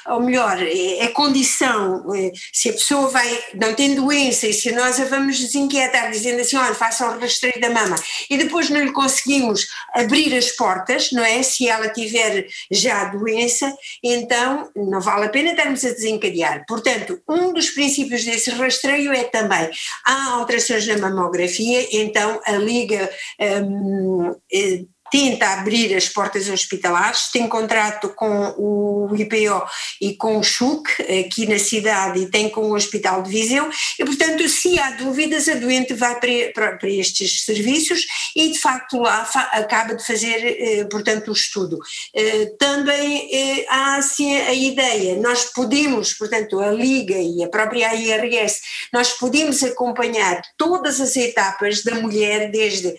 ou 0.08 0.22
melhor, 0.22 0.62
é, 0.62 1.06
é 1.06 1.08
condição, 1.08 2.06
se 2.54 2.70
a 2.70 2.74
pessoa 2.74 3.10
vai, 3.10 3.43
não 3.54 3.74
tem 3.74 3.96
doença 3.96 4.48
e 4.48 4.54
se 4.54 4.72
nós 4.72 5.00
a 5.00 5.06
vamos 5.06 5.39
desinquietar 5.39 6.12
dizendo 6.12 6.41
assim, 6.41 6.58
olha, 6.58 6.74
faça 6.76 7.08
o 7.08 7.20
rastreio 7.20 7.60
da 7.60 7.70
mama 7.70 7.96
e 8.30 8.38
depois 8.38 8.70
não 8.70 8.84
lhe 8.84 8.91
conseguimos 8.91 9.67
abrir 9.93 10.36
as 10.36 10.52
portas, 10.52 11.12
não 11.12 11.24
é? 11.24 11.41
Se 11.43 11.67
ela 11.67 11.89
tiver 11.89 12.48
já 12.72 13.02
a 13.02 13.06
doença, 13.06 13.74
então 14.04 14.70
não 14.76 15.02
vale 15.02 15.26
a 15.26 15.30
pena 15.30 15.52
estarmos 15.52 15.84
a 15.86 15.89
desencadear. 15.89 16.47
Portanto, 16.68 17.22
um 17.28 17.54
dos 17.54 17.70
princípios 17.70 18.24
desse 18.24 18.50
rastreio 18.52 19.12
é 19.12 19.24
também, 19.24 19.70
há 20.06 20.34
alterações 20.34 20.88
na 20.88 20.98
mamografia, 20.98 21.88
então 21.92 22.40
a 22.46 22.54
Liga 22.54 23.10
um, 23.64 24.36
eh, 24.52 24.86
tenta 25.12 25.48
abrir 25.54 25.96
as 25.96 26.08
portas 26.10 26.50
hospitalares, 26.50 27.30
tem 27.32 27.48
contrato 27.48 28.10
com 28.10 28.54
o 28.58 29.15
IPO 29.15 29.65
e 30.02 30.15
com 30.15 30.38
o 30.38 30.43
CHUC 30.43 31.02
aqui 31.20 31.46
na 31.48 31.60
cidade 31.60 32.20
e 32.20 32.30
tem 32.30 32.50
com 32.50 32.62
o 32.62 32.76
Hospital 32.76 33.22
de 33.24 33.30
Viseu 33.30 33.70
e 34.00 34.06
portanto 34.06 34.48
se 34.50 34.80
há 34.80 34.91
dúvidas 34.91 35.48
a 35.48 35.56
doente 35.56 35.93
vai 35.93 36.20
para, 36.54 36.78
para, 36.78 36.89
estes 36.89 37.43
serviços 37.43 38.02
e 38.36 38.52
de 38.52 38.60
facto 38.60 39.00
lá 39.00 39.30
acaba 39.52 39.96
de 39.96 40.06
fazer 40.06 40.43
eh, 40.43 40.86
portanto 40.86 41.30
o 41.30 41.34
estudo. 41.34 41.80
Eh, 42.13 42.54
também 42.58 43.30
eh, 43.34 43.65
há 43.70 43.96
assim 43.96 44.36
a 44.38 44.54
ideia, 44.54 45.15
nós 45.20 45.46
podemos, 45.46 46.13
portanto 46.13 46.60
a 46.60 46.72
Liga 46.72 47.17
e 47.17 47.43
a 47.43 47.50
própria 47.50 47.93
IRS, 47.93 48.62
nós 48.93 49.13
podemos 49.13 49.63
acompanhar 49.63 50.41
todas 50.58 51.00
as 51.00 51.15
etapas 51.15 51.84
da 51.84 51.96
mulher 51.96 52.52
desde 52.52 52.96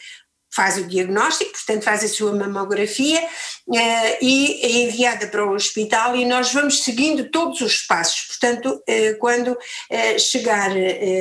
faz 0.58 0.76
o 0.76 0.82
diagnóstico, 0.82 1.52
portanto 1.52 1.84
faz 1.84 2.02
a 2.02 2.08
sua 2.08 2.32
mamografia 2.32 3.22
uh, 3.22 4.16
e 4.20 4.60
é 4.60 4.70
enviada 4.86 5.28
para 5.28 5.46
o 5.46 5.54
hospital 5.54 6.16
e 6.16 6.24
nós 6.24 6.52
vamos 6.52 6.82
seguindo 6.82 7.30
todos 7.30 7.60
os 7.60 7.82
passos. 7.82 8.26
Portanto, 8.26 8.66
uh, 8.66 9.18
quando 9.20 9.52
uh, 9.52 10.18
chegar, 10.18 10.70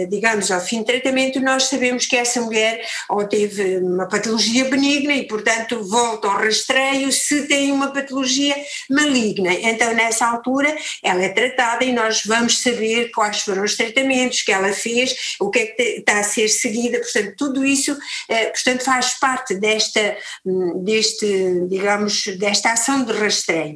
digamos, 0.09 0.49
ao 0.49 0.59
fim 0.59 0.79
do 0.79 0.85
tratamento, 0.85 1.39
nós 1.39 1.65
sabemos 1.65 2.07
que 2.07 2.15
essa 2.15 2.41
mulher 2.41 2.83
ou 3.11 3.27
teve 3.27 3.77
uma 3.77 4.07
patologia 4.07 4.65
benigna 4.65 5.13
e, 5.13 5.27
portanto, 5.27 5.83
volta 5.83 6.27
ao 6.27 6.39
rastreio 6.39 7.11
se 7.11 7.47
tem 7.47 7.71
uma 7.71 7.93
patologia 7.93 8.55
maligna. 8.89 9.53
Então, 9.53 9.93
nessa 9.93 10.25
altura, 10.25 10.75
ela 11.03 11.21
é 11.21 11.29
tratada 11.29 11.85
e 11.85 11.93
nós 11.93 12.23
vamos 12.25 12.59
saber 12.59 13.11
quais 13.11 13.41
foram 13.41 13.63
os 13.63 13.75
tratamentos 13.75 14.41
que 14.41 14.51
ela 14.51 14.73
fez, 14.73 15.35
o 15.39 15.51
que 15.51 15.59
é 15.59 15.65
que 15.67 15.81
está 15.99 16.19
a 16.19 16.23
ser 16.23 16.47
seguida, 16.47 16.97
portanto, 16.99 17.35
tudo 17.37 17.63
isso, 17.63 17.95
portanto, 18.27 18.83
faz 18.83 19.13
parte 19.19 19.26
desta, 19.59 20.17
hum, 20.45 20.83
deste, 20.83 21.67
digamos, 21.67 22.25
desta 22.37 22.71
ação 22.71 23.03
de 23.03 23.13
rastreio. 23.13 23.75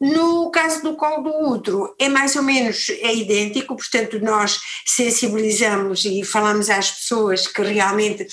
No 0.00 0.50
caso 0.50 0.82
do 0.82 0.96
colo 0.96 1.22
do 1.22 1.50
útero, 1.50 1.94
é 1.98 2.08
mais 2.08 2.36
ou 2.36 2.42
menos 2.42 2.88
é 2.88 3.12
idêntico, 3.12 3.76
portanto, 3.76 4.20
nós 4.20 4.58
sensibilizamos 4.86 6.04
e 6.04 6.22
falamos 6.24 6.70
às 6.70 6.90
pessoas 6.90 7.48
que 7.48 7.62
realmente 7.62 8.26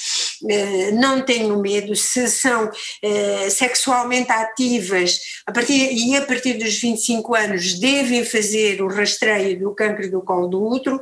eh, 0.48 0.92
não 0.92 1.22
tenham 1.22 1.60
medo, 1.60 1.96
se 1.96 2.28
são 2.30 2.70
eh, 3.02 3.50
sexualmente 3.50 4.32
ativas 4.32 5.20
a 5.48 5.52
partir, 5.52 5.92
e 5.92 6.16
a 6.16 6.22
partir 6.22 6.54
dos 6.54 6.80
25 6.80 7.34
anos 7.36 7.80
devem 7.80 8.24
fazer 8.24 8.82
o 8.84 8.88
rastreio 8.88 9.60
do 9.60 9.74
câncer 9.74 10.12
do 10.12 10.22
colo 10.22 10.48
do 10.48 10.64
útero. 10.64 11.02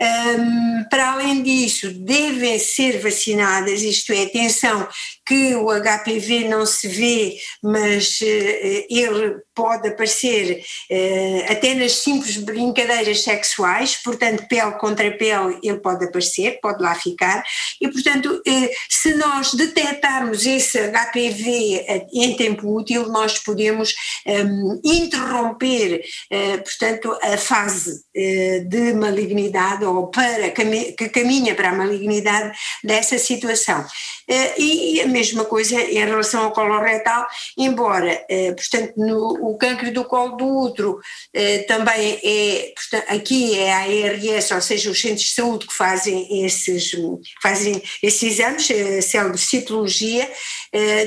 Um, 0.00 0.84
para 0.90 1.12
além 1.12 1.42
disso, 1.42 1.90
devem 1.90 2.58
ser 2.58 3.00
vacinadas, 3.00 3.80
isto 3.80 4.12
é, 4.12 4.24
atenção, 4.24 4.86
que 5.26 5.54
o 5.54 5.68
HPV 5.68 6.48
não 6.48 6.66
se 6.66 6.88
vê, 6.88 7.36
mas 7.62 8.18
eh, 8.22 8.86
ele 8.90 9.40
pode 9.54 9.88
aparecer 9.88 10.62
eh, 10.90 11.46
até 11.48 11.74
nas 11.74 11.92
simples 11.92 12.36
brincadeiras 12.38 13.22
sexuais, 13.22 13.96
portanto, 14.02 14.46
pele 14.48 14.72
contra 14.72 15.10
pele 15.12 15.58
ele 15.62 15.78
pode 15.78 16.04
aparecer, 16.04 16.58
pode 16.60 16.82
lá 16.82 16.94
ficar, 16.94 17.42
e 17.80 17.88
portanto, 17.88 18.40
eh, 18.46 18.70
se 18.88 19.14
nós 19.14 19.54
detectarmos 19.54 20.46
esse 20.46 20.78
HPV 20.88 22.06
em 22.12 22.36
tempo 22.36 22.74
útil, 22.74 23.08
nós 23.08 23.38
podemos 23.38 23.94
um, 24.26 24.80
interromper, 24.84 26.02
portanto, 26.64 27.16
a 27.22 27.36
fase 27.36 28.04
de 28.68 28.92
malignidade 28.94 29.84
ou 29.84 30.08
para 30.08 30.50
que 30.50 31.08
caminha 31.08 31.54
para 31.54 31.70
a 31.70 31.74
malignidade 31.74 32.56
dessa 32.82 33.18
situação. 33.18 33.84
E 34.58 35.00
a 35.00 35.06
mesma 35.06 35.44
coisa 35.44 35.80
em 35.80 36.04
relação 36.04 36.44
ao 36.44 36.52
colo 36.52 36.80
retal, 36.80 37.26
embora, 37.56 38.24
portanto, 38.56 38.94
no, 38.96 39.50
o 39.50 39.58
câncer 39.58 39.90
do 39.92 40.04
colo 40.04 40.36
do 40.36 40.46
útero 40.46 40.98
também 41.66 42.18
é, 42.22 42.72
portanto, 42.74 43.10
aqui 43.10 43.58
é 43.58 43.72
a 43.72 43.78
ARS, 43.80 44.50
ou 44.50 44.60
seja, 44.60 44.90
os 44.90 45.00
centros 45.00 45.26
de 45.26 45.34
saúde 45.34 45.66
que 45.66 45.74
fazem 45.74 46.44
esses, 46.44 46.92
fazem 47.42 47.82
esses 48.02 48.22
exames, 48.22 48.68
a 49.14 49.36
citologia, 49.36 50.30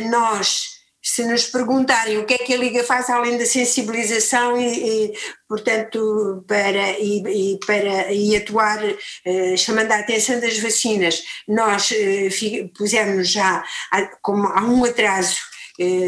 nós 0.09 0.74
se 1.05 1.23
nos 1.23 1.45
perguntarem 1.45 2.17
o 2.17 2.25
que 2.25 2.33
é 2.33 2.37
que 2.39 2.51
a 2.51 2.57
Liga 2.57 2.83
faz 2.83 3.11
além 3.11 3.37
da 3.37 3.45
sensibilização 3.45 4.59
e, 4.59 5.11
e 5.11 5.13
portanto, 5.47 6.43
para, 6.47 6.99
e, 6.99 7.53
e, 7.53 7.59
para 7.59 8.11
e 8.11 8.35
atuar 8.35 8.79
eh, 9.23 9.55
chamando 9.55 9.91
a 9.91 9.99
atenção 9.99 10.39
das 10.39 10.57
vacinas, 10.57 11.23
nós 11.47 11.91
eh, 11.91 12.29
pusemos 12.75 13.29
já, 13.29 13.63
como 14.23 14.47
há 14.47 14.63
um 14.63 14.83
atraso 14.83 15.37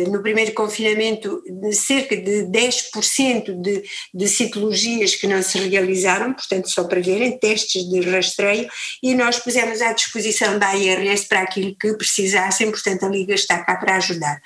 no 0.09 0.21
primeiro 0.21 0.53
confinamento 0.53 1.41
cerca 1.71 2.15
de 2.15 2.43
10% 2.45 3.61
de, 3.61 3.83
de 4.13 4.27
citologias 4.27 5.15
que 5.15 5.27
não 5.27 5.41
se 5.41 5.57
realizaram, 5.59 6.33
portanto 6.33 6.69
só 6.69 6.83
para 6.83 7.01
verem, 7.01 7.37
testes 7.37 7.87
de 7.89 8.01
rastreio, 8.01 8.69
e 9.01 9.13
nós 9.13 9.39
pusemos 9.39 9.81
à 9.81 9.93
disposição 9.93 10.57
da 10.57 10.67
ARS 10.67 11.25
para 11.25 11.41
aquilo 11.41 11.75
que 11.75 11.93
precisassem, 11.93 12.69
portanto 12.71 13.05
a 13.05 13.09
Liga 13.09 13.33
está 13.33 13.63
cá 13.63 13.75
para 13.75 13.95
ajudar. 13.95 14.41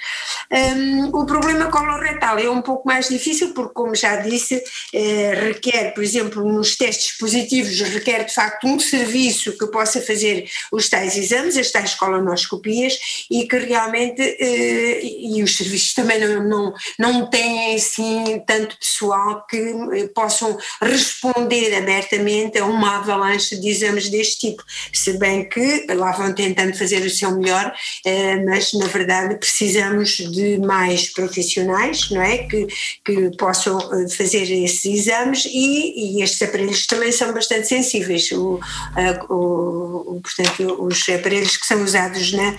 Um, 0.51 1.07
o 1.15 1.25
problema 1.25 1.69
coloretal 1.69 2.39
é 2.39 2.49
um 2.49 2.61
pouco 2.61 2.87
mais 2.87 3.07
difícil 3.07 3.53
porque, 3.53 3.73
como 3.73 3.95
já 3.95 4.17
disse, 4.17 4.61
eh, 4.93 5.33
requer, 5.35 5.93
por 5.93 6.03
exemplo, 6.03 6.43
nos 6.51 6.75
testes 6.75 7.17
positivos, 7.17 7.79
requer 7.81 8.25
de 8.25 8.33
facto 8.33 8.67
um 8.67 8.79
serviço 8.79 9.57
que 9.57 9.67
possa 9.67 10.01
fazer 10.01 10.49
os 10.71 10.89
tais 10.89 11.17
exames, 11.17 11.57
as 11.57 11.71
tais 11.71 11.93
colonoscopias, 11.95 12.97
e 13.29 13.47
que 13.47 13.57
realmente 13.57 14.21
eh, 14.21 15.01
e 15.19 15.43
os 15.43 15.55
serviços 15.55 15.93
também 15.93 16.19
não, 16.19 16.43
não, 16.43 16.73
não 16.97 17.29
têm 17.29 17.75
assim 17.75 18.41
tanto 18.45 18.77
pessoal 18.77 19.45
que 19.47 19.57
eh, 19.57 20.07
possam 20.13 20.57
responder 20.81 21.75
abertamente 21.75 22.57
a 22.57 22.65
uma 22.65 22.97
avalanche 22.97 23.59
de 23.59 23.69
exames 23.69 24.09
deste 24.09 24.49
tipo, 24.49 24.63
se 24.93 25.17
bem 25.17 25.47
que 25.47 25.85
lá 25.93 26.11
vão 26.11 26.33
tentando 26.33 26.77
fazer 26.77 27.01
o 27.01 27.09
seu 27.09 27.31
melhor, 27.37 27.73
eh, 28.05 28.43
mas 28.43 28.73
na 28.73 28.87
verdade 28.87 29.35
precisamos 29.35 30.17
de 30.17 30.57
mais 30.59 31.09
profissionais, 31.09 32.09
não 32.09 32.21
é, 32.21 32.39
que, 32.39 32.67
que 33.05 33.37
possam 33.37 33.79
eh, 33.79 34.09
fazer 34.09 34.43
esses 34.51 34.85
exames 34.85 35.45
e, 35.45 36.17
e 36.17 36.23
estes 36.23 36.41
aparelhos 36.41 36.85
também 36.85 37.11
são 37.11 37.33
bastante 37.33 37.67
sensíveis, 37.67 38.31
o, 38.31 38.59
o, 39.29 40.21
portanto 40.21 40.83
os 40.83 41.09
aparelhos 41.09 41.57
que 41.57 41.65
são 41.65 41.83
usados 41.83 42.31
na 42.33 42.55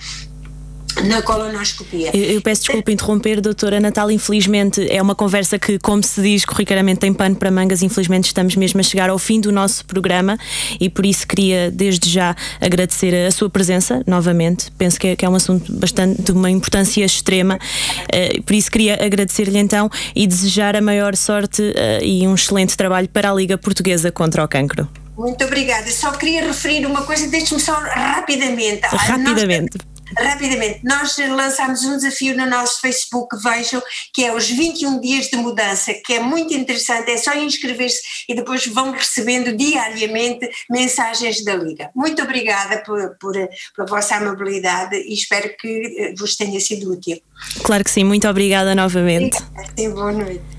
na 1.03 1.21
colonoscopia. 1.21 2.11
Eu, 2.13 2.35
eu, 2.35 2.41
peço 2.41 2.61
desculpa 2.61 2.91
interromper, 2.91 3.41
doutora 3.41 3.79
Natal. 3.79 4.09
Infelizmente 4.11 4.85
é 4.89 5.01
uma 5.01 5.15
conversa 5.15 5.59
que, 5.59 5.77
como 5.79 6.03
se 6.03 6.21
diz 6.21 6.45
corriqueiramente, 6.45 6.99
tem 6.99 7.13
pano 7.13 7.35
para 7.35 7.51
mangas. 7.51 7.81
Infelizmente 7.81 8.25
estamos 8.25 8.55
mesmo 8.55 8.79
a 8.79 8.83
chegar 8.83 9.09
ao 9.09 9.19
fim 9.19 9.39
do 9.39 9.51
nosso 9.51 9.85
programa 9.85 10.37
e 10.79 10.89
por 10.89 11.05
isso 11.05 11.27
queria 11.27 11.71
desde 11.71 12.09
já 12.09 12.35
agradecer 12.59 13.13
a 13.27 13.31
sua 13.31 13.49
presença 13.49 14.03
novamente. 14.07 14.71
Penso 14.77 14.99
que 14.99 15.07
é, 15.07 15.15
que 15.15 15.25
é 15.25 15.29
um 15.29 15.35
assunto 15.35 15.71
bastante 15.73 16.21
de 16.21 16.31
uma 16.31 16.49
importância 16.49 17.03
extrema. 17.03 17.55
Uh, 17.55 18.41
por 18.43 18.53
isso 18.53 18.71
queria 18.71 19.03
agradecer-lhe 19.03 19.57
então 19.57 19.89
e 20.15 20.25
desejar 20.27 20.75
a 20.75 20.81
maior 20.81 21.15
sorte 21.15 21.61
uh, 21.61 22.03
e 22.03 22.27
um 22.27 22.35
excelente 22.35 22.75
trabalho 22.77 23.09
para 23.09 23.31
a 23.31 23.33
Liga 23.33 23.57
Portuguesa 23.57 24.11
contra 24.11 24.43
o 24.43 24.47
Cancro. 24.47 24.87
Muito 25.17 25.43
obrigada. 25.45 25.89
Só 25.91 26.11
queria 26.11 26.45
referir 26.45 26.85
uma 26.85 27.03
coisa, 27.03 27.27
deixe-me 27.27 27.59
só 27.59 27.73
rapidamente. 27.73 28.81
Rapidamente. 28.83 29.77
Nós 29.77 29.92
rapidamente, 30.17 30.79
nós 30.83 31.17
lançámos 31.17 31.83
um 31.83 31.97
desafio 31.97 32.35
no 32.35 32.45
nosso 32.45 32.81
Facebook, 32.81 33.35
vejam, 33.41 33.81
que 34.13 34.23
é 34.23 34.33
os 34.33 34.49
21 34.49 34.99
dias 34.99 35.27
de 35.27 35.37
mudança, 35.37 35.93
que 36.05 36.13
é 36.13 36.19
muito 36.19 36.53
interessante, 36.53 37.11
é 37.11 37.17
só 37.17 37.33
inscrever-se 37.35 38.01
e 38.27 38.35
depois 38.35 38.65
vão 38.67 38.91
recebendo 38.91 39.55
diariamente 39.55 40.49
mensagens 40.69 41.43
da 41.43 41.55
Liga. 41.55 41.89
Muito 41.95 42.21
obrigada 42.21 42.83
por, 42.83 43.15
por, 43.19 43.33
pela 43.75 43.87
vossa 43.87 44.15
amabilidade 44.15 44.95
e 44.95 45.13
espero 45.13 45.55
que 45.57 46.13
vos 46.17 46.35
tenha 46.35 46.59
sido 46.59 46.91
útil. 46.91 47.19
Claro 47.63 47.83
que 47.83 47.91
sim, 47.91 48.03
muito 48.03 48.27
obrigada 48.27 48.75
novamente. 48.75 49.37
Sim, 49.75 49.91
boa 49.91 50.11
noite. 50.11 50.52